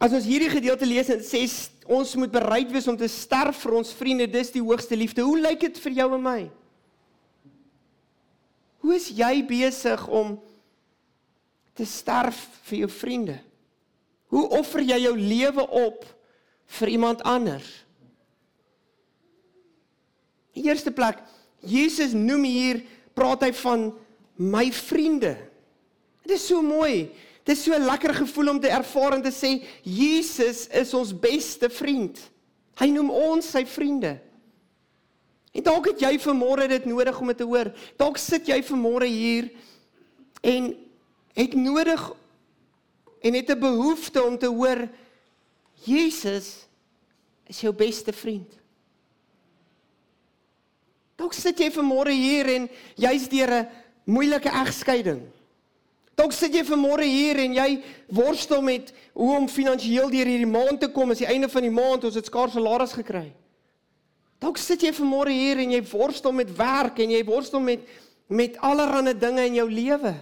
as 0.01 0.13
ons 0.13 0.25
hierdie 0.25 0.50
gedeelte 0.50 0.89
lees 0.89 1.10
en 1.13 1.22
sê 1.25 1.44
ons 1.86 2.15
moet 2.17 2.34
bereid 2.34 2.74
wees 2.74 2.89
om 2.89 2.98
te 2.98 3.10
sterf 3.10 3.62
vir 3.63 3.77
ons 3.77 3.94
vriende, 3.98 4.25
dis 4.29 4.50
die 4.56 4.62
hoogste 4.62 4.98
liefde. 4.98 5.25
Hoe 5.25 5.38
lyk 5.41 5.67
dit 5.67 5.79
vir 5.86 6.00
jou 6.01 6.10
en 6.17 6.25
my? 6.25 6.41
Hoe 8.82 8.98
is 8.98 9.12
jy 9.13 9.32
besig 9.46 10.03
om 10.10 10.36
te 11.77 11.86
sterf 11.86 12.41
vir 12.70 12.84
jou 12.86 12.91
vriende? 12.94 13.38
Hoe 14.34 14.48
offer 14.58 14.82
jy 14.82 15.00
jou 15.06 15.15
lewe 15.17 15.65
op 15.86 16.06
vir 16.79 16.94
iemand 16.98 17.22
anders? 17.22 17.70
Die 20.58 20.65
eerste 20.65 20.89
plek, 20.91 21.22
Jesus 21.62 22.17
noem 22.17 22.46
hier, 22.50 22.86
praat 23.18 23.48
hy 23.48 23.52
van 23.64 23.90
my 24.38 24.68
vriende. 24.72 25.34
Dit 26.22 26.38
is 26.38 26.46
so 26.52 26.62
mooi. 26.62 27.10
Dit 27.48 27.56
is 27.56 27.64
so 27.64 27.74
'n 27.74 27.86
lekker 27.88 28.14
gevoel 28.14 28.50
om 28.50 28.60
te 28.60 28.70
ervaar 28.70 29.14
en 29.14 29.22
te 29.22 29.32
sê 29.32 29.64
Jesus 29.84 30.68
is 30.68 30.94
ons 30.94 31.20
beste 31.20 31.70
vriend. 31.70 32.20
Hy 32.78 32.90
noem 32.92 33.10
ons 33.10 33.50
sy 33.50 33.66
vriende. 33.66 34.20
En 35.54 35.64
dalk 35.64 35.86
het 35.86 36.02
jy 36.02 36.20
vanmôre 36.20 36.68
dit 36.68 36.86
nodig 36.86 37.20
om 37.20 37.28
dit 37.28 37.38
te 37.38 37.44
hoor. 37.44 37.72
Dalk 37.98 38.18
sit 38.18 38.48
jy 38.48 38.62
vanmôre 38.64 39.08
hier 39.08 39.50
en 40.42 40.76
het 41.34 41.54
nodig 41.54 42.12
en 43.22 43.34
het 43.34 43.50
'n 43.50 43.60
behoefte 43.60 44.24
om 44.24 44.38
te 44.38 44.48
hoor 44.48 44.90
Jesus 45.86 46.68
is 47.48 47.62
jou 47.62 47.74
beste 47.74 48.14
vriend. 48.14 48.57
Dalk 51.18 51.34
sit 51.34 51.60
jy 51.60 51.72
vanmôre 51.74 52.14
hier 52.14 52.48
en 52.54 52.70
jy's 52.96 53.28
deur 53.30 53.52
'n 53.52 53.68
moeilike 54.06 54.50
egskeiding. 54.50 55.22
Dalk 56.16 56.32
sit 56.32 56.54
jy 56.54 56.64
vanmôre 56.64 57.06
hier 57.06 57.38
en 57.38 57.54
jy 57.54 57.84
worstel 58.10 58.62
met 58.62 58.94
hoe 59.14 59.36
om 59.38 59.48
finansiëel 59.50 60.10
deur 60.10 60.26
hierdie 60.26 60.50
maand 60.50 60.80
te 60.80 60.90
kom, 60.90 61.12
as 61.12 61.18
die 61.18 61.28
einde 61.30 61.50
van 61.50 61.62
die 61.62 61.74
maand 61.74 62.04
ons 62.04 62.16
het 62.16 62.26
skaars 62.26 62.54
salaris 62.54 62.94
gekry. 62.94 63.34
Dalk 64.40 64.58
sit 64.58 64.82
jy 64.82 64.92
vanmôre 64.94 65.34
hier 65.34 65.58
en 65.58 65.72
jy 65.72 65.82
worstel 65.82 66.32
met 66.32 66.58
werk 66.58 67.00
en 67.00 67.10
jy 67.10 67.24
worstel 67.26 67.60
met 67.60 67.80
met 68.30 68.58
allerlei 68.58 69.14
dinge 69.14 69.46
in 69.46 69.54
jou 69.56 69.70
lewe. 69.72 70.14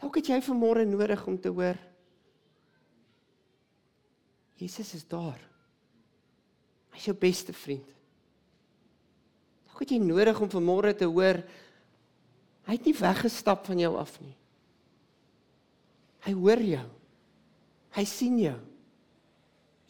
Dalk 0.00 0.16
het 0.16 0.26
jy 0.26 0.40
vanmôre 0.40 0.84
nodig 0.84 1.26
om 1.26 1.40
te 1.40 1.48
hoor 1.48 1.78
Jesus 4.56 4.94
is 4.94 5.06
daar. 5.08 5.40
Hy's 6.94 7.08
jou 7.08 7.16
beste 7.18 7.52
vriend. 7.52 7.93
Het 9.78 9.90
jy 9.90 10.00
nodig 10.00 10.38
om 10.40 10.50
vanmôre 10.50 10.94
te 10.96 11.08
hoor 11.08 11.42
hy 12.64 12.76
het 12.78 12.86
nie 12.88 12.96
weggestap 12.96 13.66
van 13.68 13.80
jou 13.82 13.90
af 14.00 14.14
nie. 14.22 14.36
Hy 16.24 16.32
hoor 16.32 16.62
jou. 16.64 16.86
Hy 17.92 18.04
sien 18.08 18.38
jou. 18.40 18.56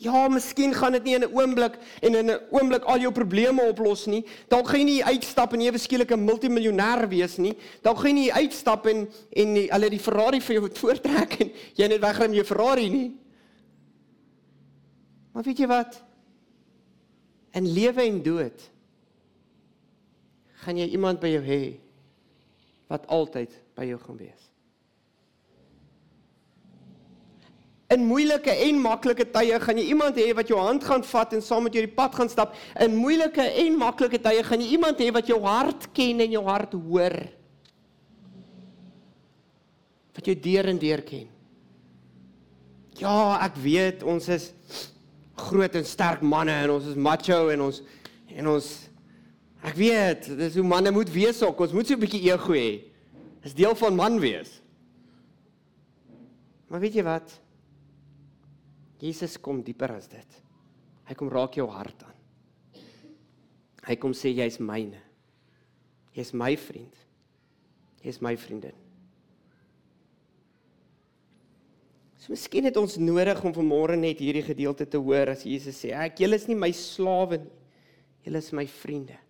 Ja, 0.03 0.25
miskien 0.29 0.75
gaan 0.75 0.97
dit 0.99 1.05
nie 1.07 1.15
in 1.15 1.23
'n 1.23 1.33
oomblik 1.33 1.79
en 2.03 2.15
in 2.15 2.31
'n 2.31 2.41
oomblik 2.51 2.83
al 2.85 2.99
jou 2.99 3.13
probleme 3.13 3.63
oplos 3.63 4.07
nie. 4.07 4.25
Dalk 4.49 4.69
gaan 4.69 4.81
jy 4.81 4.85
nie 4.85 5.05
uitstap 5.05 5.53
en 5.53 5.61
ewe 5.61 5.79
skielik 5.79 6.11
'n 6.11 6.25
multimiljonêr 6.25 7.09
wees 7.09 7.39
nie. 7.39 7.57
Dalk 7.83 7.99
gaan 7.99 8.17
jy 8.17 8.23
nie 8.23 8.33
uitstap 8.33 8.87
en 8.87 9.09
en 9.31 9.55
hulle 9.55 9.91
die 9.91 10.01
Ferrari 10.01 10.41
vir 10.41 10.55
jou 10.55 10.69
voortrek 10.83 11.41
en 11.41 11.53
jy 11.75 11.87
net 11.87 12.01
wegry 12.01 12.27
met 12.27 12.37
jou 12.37 12.45
Ferrari 12.45 12.91
nie. 12.91 13.17
Maar 15.33 15.43
weet 15.43 15.59
jy 15.59 15.67
wat? 15.67 16.03
In 17.53 17.73
lewe 17.73 18.03
en 18.03 18.23
dood 18.23 18.74
gaan 20.65 20.81
jy 20.81 20.89
iemand 20.97 21.21
by 21.23 21.31
jou 21.37 21.45
hê 21.45 21.63
wat 22.91 23.07
altyd 23.13 23.53
by 23.77 23.87
jou 23.89 23.99
gaan 24.01 24.19
wees. 24.21 24.51
In 27.93 28.07
moeilike 28.09 28.51
en 28.65 28.81
maklike 28.81 29.27
tye 29.35 29.59
gaan 29.61 29.79
jy 29.79 29.85
iemand 29.93 30.17
hê 30.19 30.31
wat 30.37 30.49
jou 30.51 30.59
hand 30.59 30.85
gaan 30.87 31.05
vat 31.05 31.35
en 31.37 31.45
saam 31.45 31.67
met 31.67 31.77
jou 31.77 31.85
die 31.85 31.97
pad 31.97 32.17
gaan 32.17 32.31
stap. 32.33 32.57
In 32.81 32.97
moeilike 32.97 33.45
en 33.45 33.77
maklike 33.79 34.19
tye 34.25 34.43
gaan 34.47 34.65
jy 34.65 34.73
iemand 34.79 35.03
hê 35.03 35.11
wat 35.15 35.29
jou 35.31 35.39
hart 35.45 35.91
ken 35.97 36.25
en 36.25 36.33
jou 36.35 36.43
hart 36.49 36.75
hoor. 36.75 37.17
Wat 40.17 40.31
jou 40.31 40.37
deur 40.49 40.71
en 40.73 40.81
deur 40.81 41.05
ken. 41.05 41.29
Ja, 42.99 43.15
ek 43.43 43.59
weet 43.61 44.05
ons 44.07 44.29
is 44.33 44.51
groot 45.45 45.75
en 45.75 45.87
sterk 45.87 46.23
manne 46.23 46.55
en 46.65 46.77
ons 46.77 46.89
is 46.93 46.99
macho 46.99 47.49
en 47.53 47.67
ons 47.69 47.81
en 48.35 48.51
ons 48.55 48.69
Ek 49.65 49.77
weet, 49.79 50.29
dis 50.37 50.59
hoe 50.59 50.67
manne 50.67 50.93
moet 50.93 51.09
wees 51.13 51.41
ook. 51.43 51.63
Ons 51.65 51.73
moet 51.73 51.89
so 51.89 51.95
'n 51.95 52.01
bietjie 52.01 52.29
ego 52.29 52.53
hê. 52.53 52.85
Dis 53.43 53.55
deel 53.55 53.75
van 53.75 53.97
man 53.97 54.21
wees. 54.21 54.61
Maar 56.69 56.81
weet 56.81 56.95
jy 56.95 57.03
wat? 57.03 57.41
Jesus 58.99 59.41
kom 59.41 59.63
dieper 59.63 59.93
as 59.97 60.09
dit. 60.09 60.43
Hy 61.05 61.15
kom 61.15 61.29
raak 61.29 61.55
jou 61.55 61.69
hart 61.69 62.05
aan. 62.05 62.83
Hy 63.85 63.97
kom 63.97 64.13
sê 64.13 64.33
jy's 64.33 64.59
myne. 64.59 65.01
Jy's 66.17 66.33
my 66.33 66.57
vriend. 66.57 66.95
Jy's 68.03 68.21
my 68.21 68.37
vriendin. 68.37 68.75
So 72.17 72.33
miskien 72.33 72.65
het 72.65 72.77
ons 72.81 72.97
nodig 72.97 73.45
om 73.45 73.53
vanmôre 73.53 73.97
net 73.97 74.19
hierdie 74.19 74.45
gedeelte 74.45 74.87
te 74.89 74.97
hoor 74.97 75.29
as 75.29 75.45
Jesus 75.45 75.77
sê, 75.77 75.93
"Ek 75.93 76.19
julle 76.19 76.37
is 76.37 76.49
nie 76.49 76.57
my 76.57 76.71
slawe 76.73 77.39
nie. 77.39 77.53
Julle 78.25 78.39
is 78.39 78.53
my 78.53 78.67
vriende." 78.67 79.24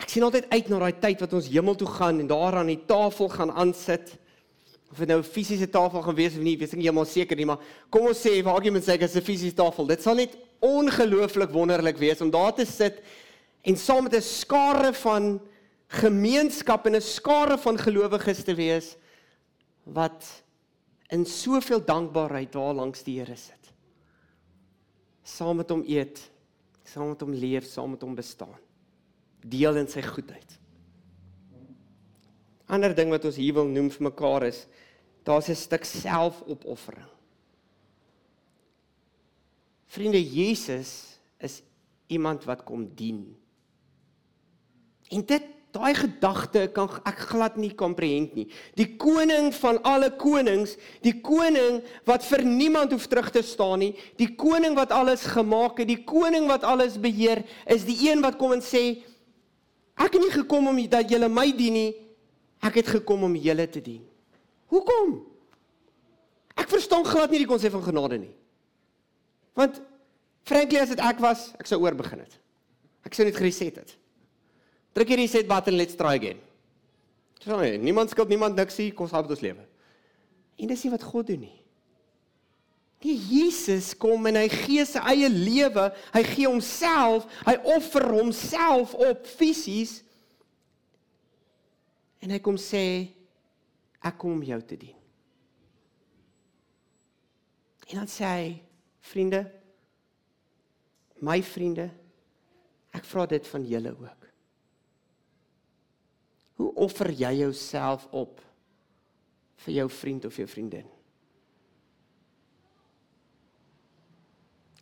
Ek 0.00 0.08
sien 0.08 0.24
altyd 0.24 0.48
uit 0.50 0.68
na 0.72 0.78
daai 0.80 1.00
tyd 1.00 1.20
wat 1.20 1.34
ons 1.36 1.48
hemel 1.52 1.76
toe 1.78 1.88
gaan 1.88 2.22
en 2.22 2.28
daar 2.30 2.56
aan 2.60 2.72
die 2.72 2.80
tafel 2.88 3.28
gaan 3.28 3.52
aansit. 3.52 4.16
Of 4.90 4.98
dit 4.98 5.08
nou 5.08 5.20
'n 5.20 5.32
fisiese 5.36 5.68
tafel 5.70 6.02
gaan 6.02 6.14
wees 6.14 6.34
of 6.34 6.42
nie, 6.42 6.56
weet 6.56 6.72
ek 6.72 6.78
nie 6.78 6.88
heeltemal 6.88 7.06
seker 7.06 7.36
nie, 7.36 7.46
maar 7.46 7.60
kom 7.90 8.08
ons 8.08 8.18
sê 8.18 8.42
waar 8.42 8.56
argument 8.56 8.84
sê 8.84 8.94
ek 8.94 9.02
is 9.02 9.16
'n 9.16 9.22
fisiese 9.22 9.54
tafel. 9.54 9.86
Dit 9.86 10.02
sal 10.02 10.14
net 10.14 10.36
ongelooflik 10.60 11.50
wonderlik 11.50 11.98
wees 11.98 12.20
om 12.20 12.30
daar 12.30 12.52
te 12.54 12.64
sit 12.66 13.02
en 13.62 13.76
saam 13.76 14.04
met 14.04 14.14
'n 14.14 14.22
skare 14.22 14.92
van 14.92 15.40
gemeenskap 15.88 16.86
en 16.86 16.96
'n 16.96 17.00
skare 17.00 17.58
van 17.58 17.78
gelowiges 17.78 18.44
te 18.44 18.54
wees 18.54 18.96
wat 19.84 20.42
in 21.10 21.24
soveel 21.26 21.84
dankbaarheid 21.84 22.52
daar 22.52 22.74
langs 22.74 23.02
die 23.02 23.18
Here 23.18 23.36
sit. 23.36 23.72
Saam 25.22 25.56
met 25.56 25.70
hom 25.70 25.82
eet, 25.86 26.30
saam 26.84 27.08
met 27.08 27.20
hom 27.20 27.32
leef, 27.32 27.66
saam 27.66 27.90
met 27.90 28.00
hom 28.00 28.14
bestaan. 28.14 28.58
Deel 29.40 29.76
in 29.76 29.88
sy 29.88 30.02
goedheid. 30.04 30.58
Ander 32.70 32.94
ding 32.94 33.10
wat 33.10 33.24
ons 33.24 33.38
hier 33.40 33.54
wil 33.56 33.66
noem 33.66 33.90
vir 33.90 34.06
mekaar 34.10 34.46
is 34.46 34.66
daar's 35.26 35.48
'n 35.48 35.56
stuk 35.56 35.84
selfopoffering. 35.84 37.08
Vriende, 39.86 40.22
Jesus 40.22 41.18
is 41.38 41.62
iemand 42.06 42.44
wat 42.44 42.64
kom 42.64 42.94
dien. 42.94 43.36
En 45.08 45.26
dit 45.26 45.42
daai 45.74 45.94
gedagte 45.94 46.64
kan 46.74 46.90
ek 47.06 47.18
glad 47.30 47.56
nie 47.56 47.72
komprehend 47.78 48.34
nie. 48.34 48.46
Die 48.78 48.96
koning 48.98 49.52
van 49.54 49.78
alle 49.86 50.10
konings, 50.18 50.76
die 51.02 51.20
koning 51.22 51.80
wat 52.08 52.26
vir 52.26 52.42
niemand 52.46 52.94
hoef 52.94 53.06
terug 53.10 53.30
te 53.34 53.42
staan 53.46 53.78
nie, 53.84 53.92
die 54.18 54.34
koning 54.38 54.74
wat 54.78 54.90
alles 54.94 55.26
gemaak 55.30 55.78
het, 55.78 55.90
die 55.90 56.04
koning 56.04 56.48
wat 56.50 56.66
alles 56.66 56.98
beheer, 56.98 57.44
is 57.66 57.86
die 57.86 58.10
een 58.10 58.22
wat 58.22 58.38
kom 58.40 58.56
en 58.56 58.64
sê 58.64 59.02
ek 60.00 60.16
het 60.16 60.22
nie 60.24 60.32
gekom 60.32 60.70
om 60.72 60.78
dat 60.90 61.10
julle 61.12 61.28
my 61.28 61.50
dien 61.56 61.76
nie, 61.76 61.90
ek 62.64 62.80
het 62.80 62.92
gekom 62.98 63.26
om 63.28 63.36
julle 63.36 63.66
te 63.68 63.82
dien. 63.84 64.02
Hoekom? 64.72 65.18
Ek 66.60 66.68
verstaan 66.70 67.06
glad 67.06 67.32
nie 67.32 67.42
die 67.42 67.48
konsep 67.48 67.72
van 67.74 67.84
genade 67.84 68.18
nie. 68.20 68.34
Want 69.58 69.80
frankly 70.48 70.80
as 70.80 70.92
dit 70.92 71.02
ek 71.04 71.20
was, 71.22 71.50
ek 71.60 71.68
sou 71.68 71.80
oor 71.82 71.96
begin 71.98 72.22
het. 72.24 72.36
Ek 73.06 73.16
sou 73.16 73.26
net 73.26 73.38
gereset 73.38 73.80
het. 73.80 73.96
Druk 74.96 75.12
hierdie 75.12 75.28
reset 75.28 75.48
button 75.48 75.76
let's 75.78 75.96
try 75.98 76.16
again. 76.18 76.40
So 77.40 77.56
nee, 77.56 77.78
niemand 77.80 78.12
skuld 78.12 78.28
niemand 78.28 78.58
niks 78.58 78.76
nie, 78.80 78.90
kom 78.92 79.08
saam 79.08 79.24
met 79.24 79.36
ons 79.36 79.44
lewe. 79.44 79.64
En 80.60 80.68
dis 80.68 80.82
nie 80.84 80.92
wat 80.92 81.04
God 81.06 81.30
doen 81.30 81.46
nie. 81.46 81.56
Die 83.00 83.16
Jesus 83.16 83.94
kom 83.96 84.28
en 84.28 84.36
hy 84.36 84.48
gee 84.52 84.84
sy 84.84 85.00
eie 85.08 85.28
lewe, 85.32 85.86
hy 86.12 86.22
gee 86.28 86.48
homself, 86.48 87.24
hy 87.46 87.56
offer 87.72 88.04
homself 88.12 88.92
op 88.98 89.24
fisies. 89.38 90.02
En 92.20 92.34
hy 92.34 92.40
kom 92.44 92.60
sê 92.60 92.82
ek 94.04 94.18
kom 94.20 94.36
om 94.36 94.44
jou 94.44 94.60
te 94.68 94.76
dien. 94.80 94.96
En 97.90 98.02
dan 98.02 98.10
sê 98.10 98.28
hy, 98.28 98.52
vriende, 99.10 99.42
my 101.24 101.40
vriende, 101.42 101.88
ek 102.94 103.08
vra 103.08 103.24
dit 103.32 103.48
van 103.50 103.64
julle 103.66 103.96
ook. 103.96 104.28
Hoe 106.60 106.70
offer 106.84 107.10
jy 107.16 107.32
jouself 107.40 108.04
op 108.12 108.44
vir 109.64 109.80
jou 109.80 109.88
vriend 109.90 110.28
of 110.28 110.36
jou 110.36 110.46
vriendin? 110.48 110.99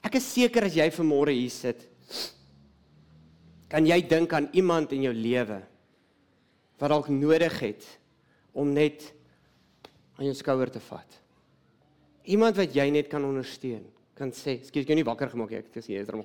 Ek 0.05 0.15
is 0.19 0.27
seker 0.33 0.69
as 0.69 0.77
jy 0.79 0.89
vanmôre 0.95 1.35
hier 1.35 1.53
sit, 1.53 1.83
kan 3.69 3.85
jy 3.87 4.01
dink 4.09 4.33
aan 4.33 4.49
iemand 4.57 4.93
in 4.97 5.03
jou 5.09 5.15
lewe 5.15 5.61
wat 6.79 6.93
dalk 6.93 7.09
nodig 7.13 7.57
het 7.61 7.85
om 8.57 8.71
net 8.73 9.03
aan 10.19 10.27
jou 10.31 10.35
skouer 10.39 10.71
te 10.73 10.81
vat. 10.89 11.19
Iemand 12.29 12.57
wat 12.59 12.75
jy 12.75 12.89
net 12.95 13.09
kan 13.11 13.25
ondersteun, 13.25 13.85
kan 14.15 14.31
sê, 14.33 14.59
"Skus, 14.65 14.83
ek 14.83 14.89
jou 14.89 14.97
nie 14.97 15.05
wakker 15.05 15.29
gemaak 15.31 15.51
nie, 15.51 15.59
ek 15.59 15.77
is 15.77 15.87
hier, 15.87 16.01
er 16.01 16.25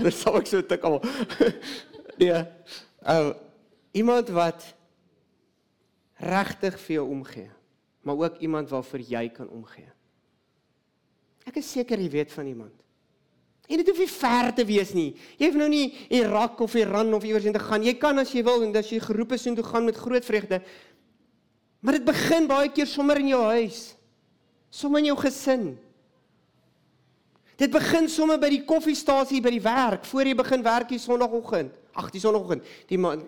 Dit 0.00 0.14
sou 0.14 0.36
ek 0.38 0.46
so 0.46 0.62
tik 0.62 0.84
al. 0.84 1.00
Nee. 2.20 2.36
Ou 3.08 3.32
iemand 3.96 4.28
wat 4.36 4.76
regtig 6.20 6.76
vir 6.82 6.94
jou 6.98 7.06
omgee, 7.08 7.48
maar 8.00 8.16
ook 8.16 8.38
iemand 8.38 8.68
waarvoor 8.68 9.00
jy 9.00 9.28
kan 9.28 9.48
omgee. 9.48 9.88
Ek 11.48 11.58
is 11.60 11.70
seker 11.72 12.00
jy 12.00 12.10
weet 12.10 12.32
van 12.32 12.46
iemand. 12.46 12.76
En 13.70 13.78
dit 13.78 13.86
hoef 13.86 14.00
nie 14.02 14.10
ver 14.10 14.48
te 14.54 14.64
wees 14.66 14.90
nie. 14.96 15.10
Jy 15.38 15.46
hoef 15.46 15.58
nou 15.60 15.68
nie 15.70 15.92
Irak 16.18 16.58
of 16.64 16.74
Iran 16.74 17.12
of 17.14 17.24
iewers 17.26 17.46
heen 17.46 17.54
te 17.54 17.62
gaan. 17.62 17.84
Jy 17.86 17.94
kan 18.02 18.18
as 18.18 18.32
jy 18.34 18.42
wil 18.46 18.64
en 18.66 18.74
as 18.76 18.90
jy 18.90 18.98
geroep 19.02 19.36
is 19.36 19.46
om 19.46 19.54
te 19.54 19.66
gaan 19.66 19.86
met 19.86 19.98
groot 19.98 20.26
vreugde. 20.26 20.58
Maar 21.80 22.00
dit 22.00 22.08
begin 22.08 22.48
baie 22.50 22.72
keer 22.74 22.88
sommer 22.90 23.20
in 23.22 23.30
jou 23.30 23.44
huis. 23.54 23.92
Sommer 24.74 25.04
in 25.04 25.12
jou 25.12 25.16
gesin. 25.22 25.70
Dit 27.60 27.70
begin 27.70 28.08
sommer 28.10 28.40
by 28.40 28.50
die 28.54 28.62
koffiestasie 28.66 29.42
by 29.44 29.52
die 29.52 29.62
werk, 29.62 30.06
voor 30.08 30.24
jy 30.26 30.34
begin 30.38 30.62
werk 30.64 30.90
die 30.90 31.00
sonoggend. 31.00 31.74
Ag, 31.92 32.08
die 32.14 32.22
sonoggend. 32.22 32.66
Die 32.88 32.98
man 32.98 33.22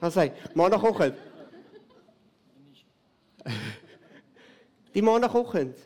dan 0.00 0.12
sê 0.16 0.30
maandagooggend. 0.54 1.18
Die 4.92 5.02
maandagooggend. 5.02 5.78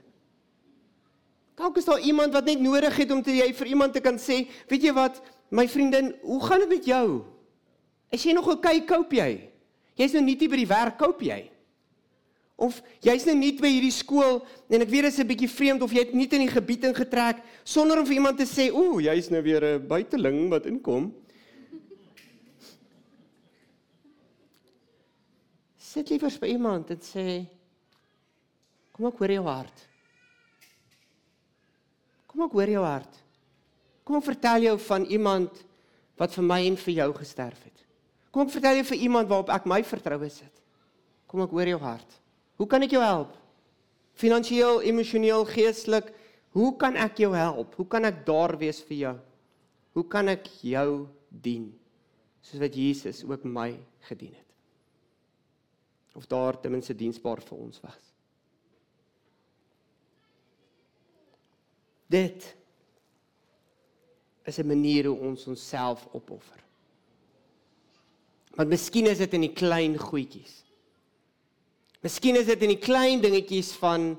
Dalk 1.54 1.76
is 1.78 1.86
daar 1.86 2.00
iemand 2.00 2.32
wat 2.34 2.44
net 2.44 2.60
nodig 2.60 2.96
het 2.96 3.10
om 3.14 3.22
te 3.22 3.36
jy 3.36 3.52
vir 3.54 3.66
iemand 3.66 3.94
te 3.94 4.02
kan 4.02 4.18
sê, 4.18 4.42
weet 4.68 4.88
jy 4.88 4.92
wat, 4.96 5.20
my 5.54 5.68
vriendin, 5.70 6.14
hoe 6.22 6.40
gaan 6.42 6.64
dit 6.64 6.68
met 6.68 6.86
jou? 6.88 7.06
Is 8.10 8.24
jy 8.26 8.34
nog 8.34 8.48
oukei, 8.48 8.80
okay, 8.80 8.86
koop 8.88 9.12
jy? 9.14 9.50
Jy's 9.94 10.14
nou 10.16 10.24
nie 10.24 10.36
by 10.38 10.58
die 10.58 10.70
werk 10.70 10.98
koop 10.98 11.22
jy? 11.22 11.44
Of 12.54 12.80
jy's 13.02 13.24
nou 13.26 13.34
nie 13.34 13.52
by 13.58 13.70
hierdie 13.70 13.94
skool 13.94 14.40
en 14.70 14.82
ek 14.82 14.90
weet 14.90 15.08
dit 15.08 15.12
is 15.12 15.18
'n 15.18 15.26
bietjie 15.26 15.50
vreemd 15.50 15.82
of 15.82 15.92
jy 15.92 16.04
het 16.06 16.14
nie 16.14 16.28
in 16.30 16.46
die 16.46 16.54
gebied 16.54 16.84
ingetrek 16.84 17.42
sonder 17.64 17.98
om 17.98 18.06
vir 18.06 18.14
iemand 18.14 18.38
te 18.38 18.46
sê, 18.46 18.70
"Ooh, 18.70 19.00
jy's 19.00 19.30
nou 19.30 19.42
weer 19.42 19.62
'n 19.62 19.86
buiteling 19.88 20.50
wat 20.50 20.66
inkom." 20.66 21.12
Sit 25.78 26.10
liewer 26.10 26.32
by 26.40 26.46
iemand 26.46 26.90
en 26.90 26.98
sê, 26.98 27.46
"Kom 28.94 29.10
ek 29.10 29.18
hoor 29.18 29.34
jou 29.34 29.44
hart." 29.44 29.88
Kom 32.34 32.48
ek 32.48 32.56
hoor 32.58 32.70
jou 32.72 32.82
hart. 32.82 33.20
Kom 34.02 34.18
ek 34.18 34.26
vertel 34.26 34.66
jou 34.66 34.74
van 34.88 35.04
iemand 35.06 35.60
wat 36.18 36.34
vir 36.34 36.44
my 36.44 36.58
en 36.66 36.76
vir 36.82 36.94
jou 36.96 37.06
gesterf 37.14 37.60
het. 37.62 37.84
Kom 38.34 38.42
ek 38.42 38.56
vertel 38.56 38.80
jou 38.80 38.86
vir 38.88 39.04
iemand 39.06 39.30
waarop 39.30 39.52
ek 39.54 39.68
my 39.70 39.78
vertroue 39.86 40.30
sit. 40.34 40.62
Kom 41.30 41.44
ek 41.44 41.54
hoor 41.54 41.70
jou 41.70 41.78
hart. 41.78 42.16
Hoe 42.58 42.66
kan 42.70 42.82
ek 42.82 42.96
jou 42.96 43.02
help? 43.02 43.36
Finansieel, 44.18 44.82
emosioneel, 44.82 45.46
geestelik, 45.46 46.10
hoe 46.58 46.72
kan 46.78 46.98
ek 46.98 47.22
jou 47.22 47.30
help? 47.34 47.78
Hoe 47.78 47.86
kan 47.90 48.10
ek 48.10 48.24
daar 48.26 48.56
wees 48.58 48.82
vir 48.86 48.98
jou? 48.98 49.14
Hoe 49.94 50.06
kan 50.10 50.30
ek 50.34 50.50
jou 50.66 51.06
dien? 51.30 51.70
Soos 52.42 52.62
wat 52.62 52.74
Jesus 52.74 53.22
ook 53.26 53.46
my 53.46 53.72
gedien 54.10 54.34
het. 54.34 54.50
Of 56.18 56.26
daar 56.30 56.58
ten 56.58 56.74
minste 56.74 56.98
diensbaar 56.98 57.42
vir 57.46 57.62
ons 57.62 57.78
was. 57.82 58.13
Dit 62.10 62.56
is 64.44 64.58
'n 64.58 64.66
manier 64.66 65.06
hoe 65.06 65.18
ons 65.18 65.46
onsself 65.46 66.06
opoffer. 66.12 66.60
Want 68.54 68.68
miskien 68.68 69.06
is 69.06 69.18
dit 69.18 69.32
in 69.32 69.40
die 69.40 69.52
klein 69.52 69.98
goedjies. 69.98 70.62
Miskien 72.00 72.36
is 72.36 72.46
dit 72.46 72.62
in 72.62 72.68
die 72.68 72.82
klein 72.82 73.20
dingetjies 73.20 73.72
van 73.80 74.12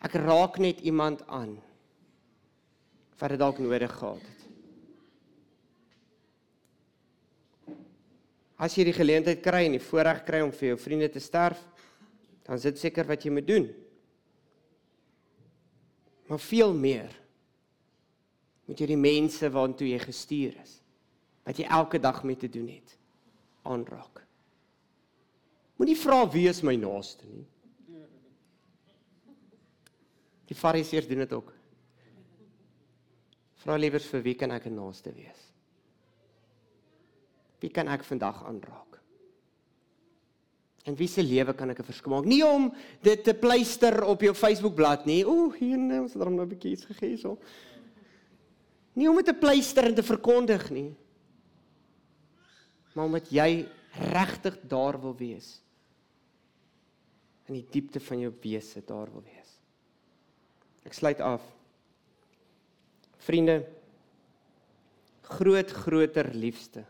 ek 0.00 0.14
raak 0.14 0.58
net 0.58 0.80
iemand 0.80 1.26
aan 1.26 1.58
wat 3.18 3.34
dit 3.34 3.38
dalk 3.38 3.58
nodig 3.58 3.92
gehad 3.92 4.22
het. 4.22 4.40
As 8.60 8.76
jy 8.76 8.84
die 8.84 8.96
geleentheid 8.96 9.42
kry 9.44 9.66
en 9.66 9.76
die 9.76 9.82
voorreg 9.82 10.22
kry 10.24 10.40
om 10.44 10.52
vir 10.52 10.72
jou 10.72 10.78
vriende 10.80 11.08
te 11.12 11.20
sterf, 11.20 11.60
dan 12.44 12.56
is 12.56 12.66
dit 12.68 12.78
seker 12.78 13.08
wat 13.08 13.24
jy 13.24 13.32
moet 13.32 13.48
doen. 13.48 13.68
Maar 16.30 16.38
veel 16.38 16.74
meer 16.74 17.10
moet 18.70 18.78
jy 18.78 18.86
die 18.92 19.00
mense 19.00 19.48
waartoe 19.50 19.88
jy 19.90 19.98
gestuur 19.98 20.54
is, 20.62 20.76
wat 21.42 21.58
jy 21.58 21.66
elke 21.66 21.98
dag 21.98 22.20
mee 22.22 22.38
te 22.38 22.46
doen 22.46 22.68
het, 22.70 22.92
aanraak. 23.66 24.20
Moenie 25.80 25.96
vra 25.98 26.20
wie 26.30 26.46
is 26.46 26.62
my 26.62 26.76
naaste 26.78 27.26
nie. 27.26 27.46
Die 30.50 30.58
Fariseërs 30.58 31.08
doen 31.10 31.24
dit 31.24 31.34
ook. 31.34 31.50
Vra 33.64 33.78
liewer 33.78 34.02
vir 34.02 34.22
wie 34.22 34.34
kan 34.38 34.54
ek 34.54 34.66
'n 34.66 34.74
naaste 34.74 35.12
wees? 35.14 35.42
Wie 37.60 37.70
kan 37.70 37.88
ek 37.88 38.04
vandag 38.04 38.44
aanraak? 38.44 38.89
En 40.88 40.96
wie 40.96 41.08
se 41.08 41.22
lewe 41.22 41.52
kan 41.54 41.70
ek 41.70 41.80
'n 41.80 41.84
verskil 41.84 42.12
maak? 42.12 42.24
Nie 42.24 42.44
om 42.46 42.72
dit 43.02 43.24
te 43.24 43.34
pleister 43.34 44.04
op 44.04 44.20
jou 44.20 44.34
Facebook-blad 44.34 45.04
nie. 45.04 45.24
Ooh, 45.26 45.52
hier 45.54 45.78
nou, 45.78 46.02
ons 46.02 46.12
het 46.12 46.22
hom 46.22 46.34
nou 46.34 46.46
'n 46.46 46.48
bietjie 46.48 46.72
iets 46.72 46.84
gegee 46.84 47.16
so. 47.16 47.38
Nie 48.94 49.08
om 49.08 49.16
dit 49.16 49.26
te 49.26 49.34
pleister 49.34 49.84
en 49.84 49.94
te 49.94 50.02
verkondig 50.02 50.70
nie. 50.70 50.94
Maar 52.94 53.04
omdat 53.04 53.30
jy 53.30 53.68
regtig 54.12 54.58
daar 54.68 55.00
wil 55.00 55.16
wees 55.16 55.60
in 57.50 57.54
die 57.54 57.66
diepte 57.70 58.00
van 58.00 58.20
jou 58.22 58.32
wese 58.42 58.82
daar 58.86 59.10
wil 59.10 59.22
wees. 59.22 59.58
Ek 60.86 60.94
sluit 60.94 61.20
af. 61.20 61.42
Vriende, 63.18 63.66
groot 65.22 65.70
groter 65.70 66.30
liefste. 66.34 66.84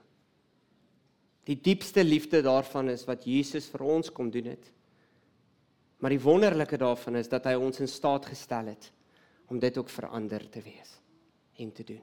Die 1.50 1.58
diepste 1.58 2.04
liefde 2.04 2.44
daarvan 2.46 2.92
is 2.92 3.02
wat 3.08 3.24
Jesus 3.26 3.66
vir 3.72 3.82
ons 3.82 4.12
kom 4.14 4.28
doen 4.30 4.52
het. 4.52 4.68
Maar 6.00 6.14
die 6.14 6.22
wonderlike 6.22 6.78
daarvan 6.78 7.18
is 7.18 7.28
dat 7.28 7.48
hy 7.50 7.56
ons 7.58 7.82
in 7.82 7.90
staat 7.90 8.28
gestel 8.30 8.70
het 8.70 8.90
om 9.50 9.58
dit 9.58 9.76
ook 9.76 9.90
verander 9.90 10.44
te 10.46 10.62
wees 10.62 10.94
en 11.58 11.72
te 11.74 11.84
doen. 11.84 12.02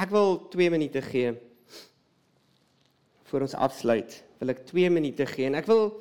Ek 0.00 0.08
wil 0.14 0.38
2 0.48 0.72
minute 0.72 1.02
gee 1.04 1.34
voor 3.28 3.44
ons 3.44 3.54
afsluit. 3.54 4.16
Wil 4.40 4.54
ek 4.54 4.64
2 4.72 4.90
minute 4.90 5.26
gee 5.28 5.50
en 5.50 5.58
ek 5.60 5.68
wil 5.68 5.92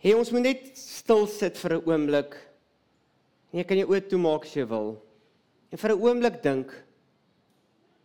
hê 0.00 0.16
ons 0.16 0.32
moet 0.32 0.46
net 0.48 0.70
stil 0.78 1.28
sit 1.28 1.60
vir 1.60 1.76
'n 1.76 1.84
oomblik. 1.84 2.32
Nee, 3.52 3.64
kan 3.64 3.76
jy 3.76 3.84
oop 3.84 4.08
toe 4.08 4.18
maak 4.18 4.48
as 4.48 4.56
jy 4.56 4.64
wil. 4.64 4.96
En 5.70 5.78
vir 5.78 5.92
'n 5.92 6.00
oomblik 6.00 6.42
dink. 6.42 6.72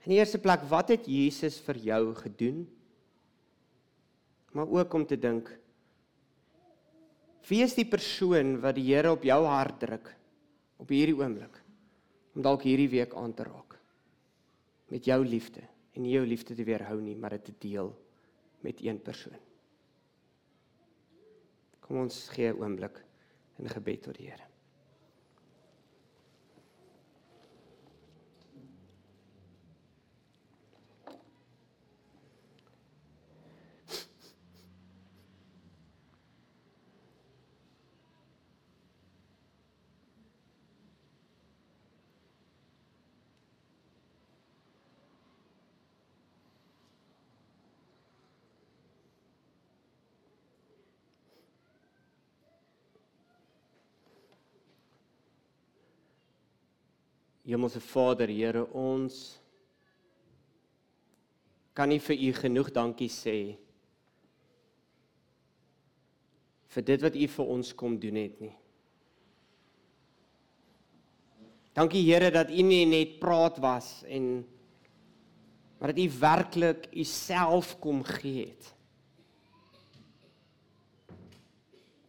In 0.05 0.13
die 0.13 0.21
eerste 0.21 0.37
plek, 0.37 0.61
wat 0.69 0.91
het 0.93 1.07
Jesus 1.09 1.57
vir 1.65 1.79
jou 1.81 2.01
gedoen? 2.13 2.65
Maar 4.53 4.69
ook 4.69 4.93
om 4.93 5.05
te 5.05 5.17
dink 5.17 5.49
Wie 7.45 7.61
is 7.61 7.75
die 7.77 7.85
persoon 7.85 8.55
wat 8.63 8.77
die 8.77 8.87
Here 8.87 9.11
op 9.13 9.25
jou 9.25 9.43
hart 9.45 9.77
druk 9.83 10.09
op 10.81 10.89
hierdie 10.89 11.15
oomblik 11.17 11.59
om 12.35 12.43
dalk 12.43 12.65
hierdie 12.65 12.89
week 12.91 13.13
aan 13.15 13.35
te 13.37 13.45
raak 13.45 13.77
met 14.91 15.05
jou 15.05 15.19
liefde 15.23 15.61
en 15.95 16.03
nie 16.03 16.15
jou 16.15 16.25
liefde 16.27 16.57
te 16.57 16.65
weerhou 16.67 16.97
nie, 16.99 17.15
maar 17.15 17.37
dit 17.37 17.45
te 17.47 17.53
deel 17.67 17.93
met 18.65 18.81
een 18.83 18.97
persoon. 18.99 19.37
Kom 21.85 22.01
ons 22.01 22.25
gee 22.33 22.49
'n 22.49 22.59
oomblik 22.59 23.03
in 23.59 23.69
gebed 23.69 24.01
tot 24.03 24.17
die 24.17 24.27
Here. 24.29 24.54
Hemelse 57.45 57.79
Vader, 57.79 58.31
Here, 58.31 58.65
ons 58.73 59.37
kan 61.75 61.91
nie 61.91 61.99
vir 62.01 62.17
U 62.17 62.29
genoeg 62.39 62.71
dankie 62.73 63.11
sê 63.11 63.37
vir 66.75 66.85
dit 66.89 67.03
wat 67.05 67.15
U 67.15 67.27
vir 67.35 67.51
ons 67.55 67.71
kom 67.77 67.95
doen 67.99 68.17
het 68.19 68.39
nie. 68.43 68.53
Dankie 71.75 72.03
Here 72.07 72.31
dat 72.33 72.51
U 72.51 72.65
nie 72.65 72.83
net 72.89 73.19
praat 73.21 73.61
was 73.63 73.99
en 74.07 74.43
maar 75.79 75.93
dat 75.93 76.01
U 76.01 76.07
werklik 76.19 76.89
U 76.95 77.03
self 77.03 77.75
kom 77.83 78.01
gee 78.17 78.47
het. 78.47 78.75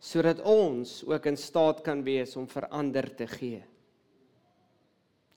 sodat 0.07 0.39
ons 0.47 1.01
ook 1.05 1.25
in 1.27 1.37
staat 1.37 1.81
kan 1.83 2.03
wees 2.07 2.37
om 2.39 2.47
verander 2.49 3.09
te 3.19 3.27
gee 3.27 3.63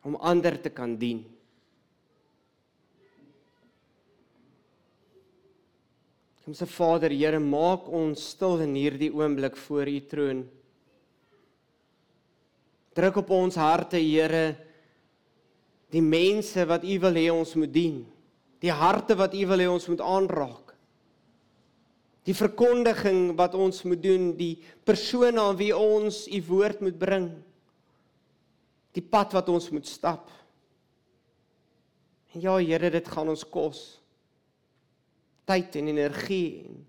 om 0.10 0.18
ander 0.22 0.58
te 0.62 0.72
kan 0.74 0.96
dien. 0.98 1.22
Ons 6.50 6.64
Vader, 6.74 7.14
Here, 7.14 7.38
maak 7.38 7.86
ons 7.94 8.32
stil 8.32 8.64
in 8.66 8.72
hierdie 8.74 9.12
oomblik 9.14 9.58
voor 9.68 9.86
U 9.86 10.00
troon. 10.10 10.40
Druk 12.98 13.20
op 13.22 13.30
ons 13.38 13.60
harte, 13.62 14.00
Here, 14.02 14.56
die 15.94 16.02
mense 16.02 16.66
wat 16.66 16.88
U 16.88 16.96
wil 17.06 17.22
hê 17.22 17.28
ons 17.30 17.54
moet 17.54 17.70
dien. 17.70 18.00
Die 18.66 18.74
harte 18.74 19.14
wat 19.20 19.38
U 19.38 19.44
wil 19.52 19.62
hê 19.62 19.68
ons 19.70 19.86
moet 19.92 20.02
aanraak. 20.02 20.74
Die 22.26 22.34
verkondiging 22.34 23.36
wat 23.38 23.54
ons 23.54 23.84
moet 23.86 24.02
doen, 24.02 24.32
die 24.38 24.58
persone 24.86 25.38
aan 25.42 25.62
wie 25.62 25.72
ons 25.78 26.26
U 26.26 26.42
woord 26.50 26.82
moet 26.86 26.98
bring 26.98 27.30
die 28.92 29.06
pad 29.06 29.34
wat 29.38 29.50
ons 29.50 29.70
moet 29.70 29.88
stap. 29.88 30.30
En 32.34 32.42
ja, 32.42 32.58
Here, 32.58 32.90
dit 32.90 33.08
gaan 33.08 33.30
ons 33.30 33.46
kos 33.50 34.00
tyd 35.50 35.76
en 35.80 35.88
energie 35.90 36.62
en 36.68 36.86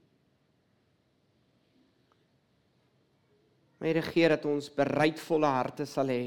My 3.80 3.94
regeer 3.96 4.34
dat 4.34 4.44
ons 4.44 4.68
bereidvolle 4.76 5.48
harte 5.48 5.86
sal 5.88 6.12
hê. 6.12 6.24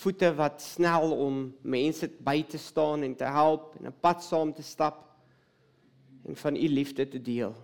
Voete 0.00 0.30
wat 0.38 0.62
snel 0.64 1.12
om 1.12 1.42
mense 1.60 2.08
by 2.24 2.38
te 2.48 2.60
staan 2.60 3.04
en 3.04 3.16
te 3.20 3.28
help 3.28 3.74
en 3.76 3.90
'n 3.90 4.00
pad 4.00 4.24
saam 4.24 4.52
te 4.52 4.62
stap 4.62 5.02
en 6.24 6.36
van 6.36 6.56
u 6.56 6.68
liefde 6.68 7.08
te 7.08 7.20
deel. 7.20 7.54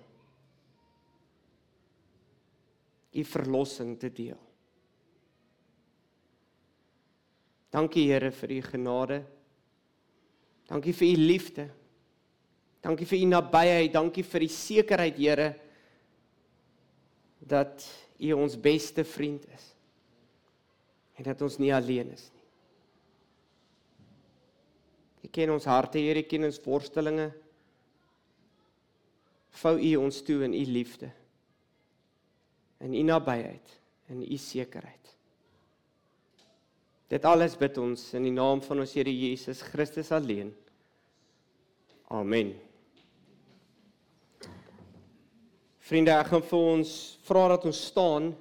U 3.13 3.25
verlossing 3.25 3.99
te 3.99 4.13
deel. 4.13 4.48
Dankie 7.71 8.07
Here 8.09 8.31
vir 8.33 8.51
u 8.57 8.61
genade. 8.63 9.19
Dankie 10.69 10.93
vir 10.93 11.09
u 11.09 11.21
liefde. 11.21 11.69
Dankie 12.83 13.07
vir 13.07 13.19
u 13.19 13.29
nabyheid, 13.33 13.93
dankie 13.93 14.25
vir 14.25 14.45
die 14.47 14.53
sekerheid 14.53 15.19
Here 15.19 15.49
dat 17.49 17.85
u 18.19 18.33
ons 18.33 18.57
beste 18.61 19.05
vriend 19.05 19.45
is. 19.55 19.67
En 21.19 21.27
dat 21.27 21.43
ons 21.43 21.59
nie 21.59 21.73
alleen 21.75 22.13
is 22.15 22.29
nie. 22.31 22.45
U 25.27 25.31
ken 25.35 25.51
ons 25.51 25.67
harte, 25.67 25.99
Here, 25.99 26.23
ken 26.23 26.47
ons 26.47 26.61
worstelinge. 26.65 27.29
Vou 29.59 29.75
u 29.75 29.95
ons 29.99 30.23
toe 30.23 30.45
in 30.47 30.55
u 30.55 30.65
liefde. 30.71 31.11
In 32.87 32.95
u 32.95 33.03
nabyheid, 33.03 33.75
in 34.15 34.23
u 34.23 34.39
sekerheid. 34.39 35.08
Dit 37.09 37.25
alles 37.25 37.55
bid 37.57 37.79
ons 37.81 38.03
in 38.19 38.27
die 38.29 38.35
naam 38.35 38.61
van 38.61 38.83
ons 38.83 38.93
Here 38.93 39.13
Jesus 39.13 39.63
Christus 39.65 40.11
alleen. 40.13 40.51
Amen. 42.13 42.53
Vriende, 45.89 46.13
ek 46.13 46.29
gaan 46.35 46.45
vir 46.45 46.67
ons 46.75 46.91
vra 47.25 47.47
dat 47.55 47.65
ons 47.69 47.79
staan 47.89 48.35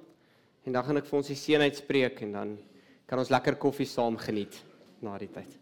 en 0.68 0.74
dan 0.74 0.84
gaan 0.84 1.00
ek 1.00 1.06
vir 1.08 1.16
ons 1.16 1.30
die 1.32 1.36
seën 1.40 1.64
uitspreek 1.64 2.20
en 2.26 2.34
dan 2.36 2.50
kan 3.08 3.22
ons 3.22 3.32
lekker 3.32 3.56
koffie 3.56 3.88
saam 3.88 4.18
geniet 4.20 4.58
na 5.00 5.14
die 5.16 5.30
tyd. 5.32 5.54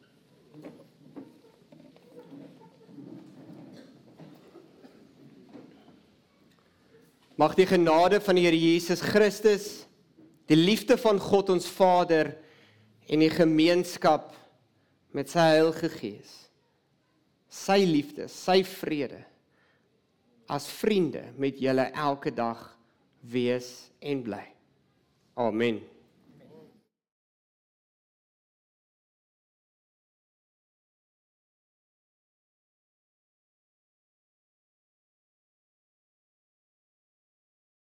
Mag 7.38 7.54
die 7.54 7.68
genade 7.68 8.18
van 8.24 8.38
die 8.38 8.48
Here 8.48 8.58
Jesus 8.58 9.04
Christus, 9.04 9.84
die 10.50 10.58
liefde 10.58 10.96
van 10.98 11.22
God 11.22 11.54
ons 11.54 11.70
Vader 11.70 12.32
en 13.06 13.22
die 13.22 13.30
gemeenskap 13.32 14.32
met 15.14 15.30
sy 15.30 15.46
Heilige 15.54 15.90
Gees. 15.94 16.32
Sy 17.48 17.78
liefde, 17.86 18.26
sy 18.28 18.60
vrede 18.66 19.22
as 20.52 20.68
vriende 20.70 21.24
met 21.40 21.58
julle 21.58 21.88
elke 21.94 22.30
dag 22.34 22.60
wees 23.26 23.88
en 23.98 24.22
bly. 24.26 24.44
Amen. 25.34 25.80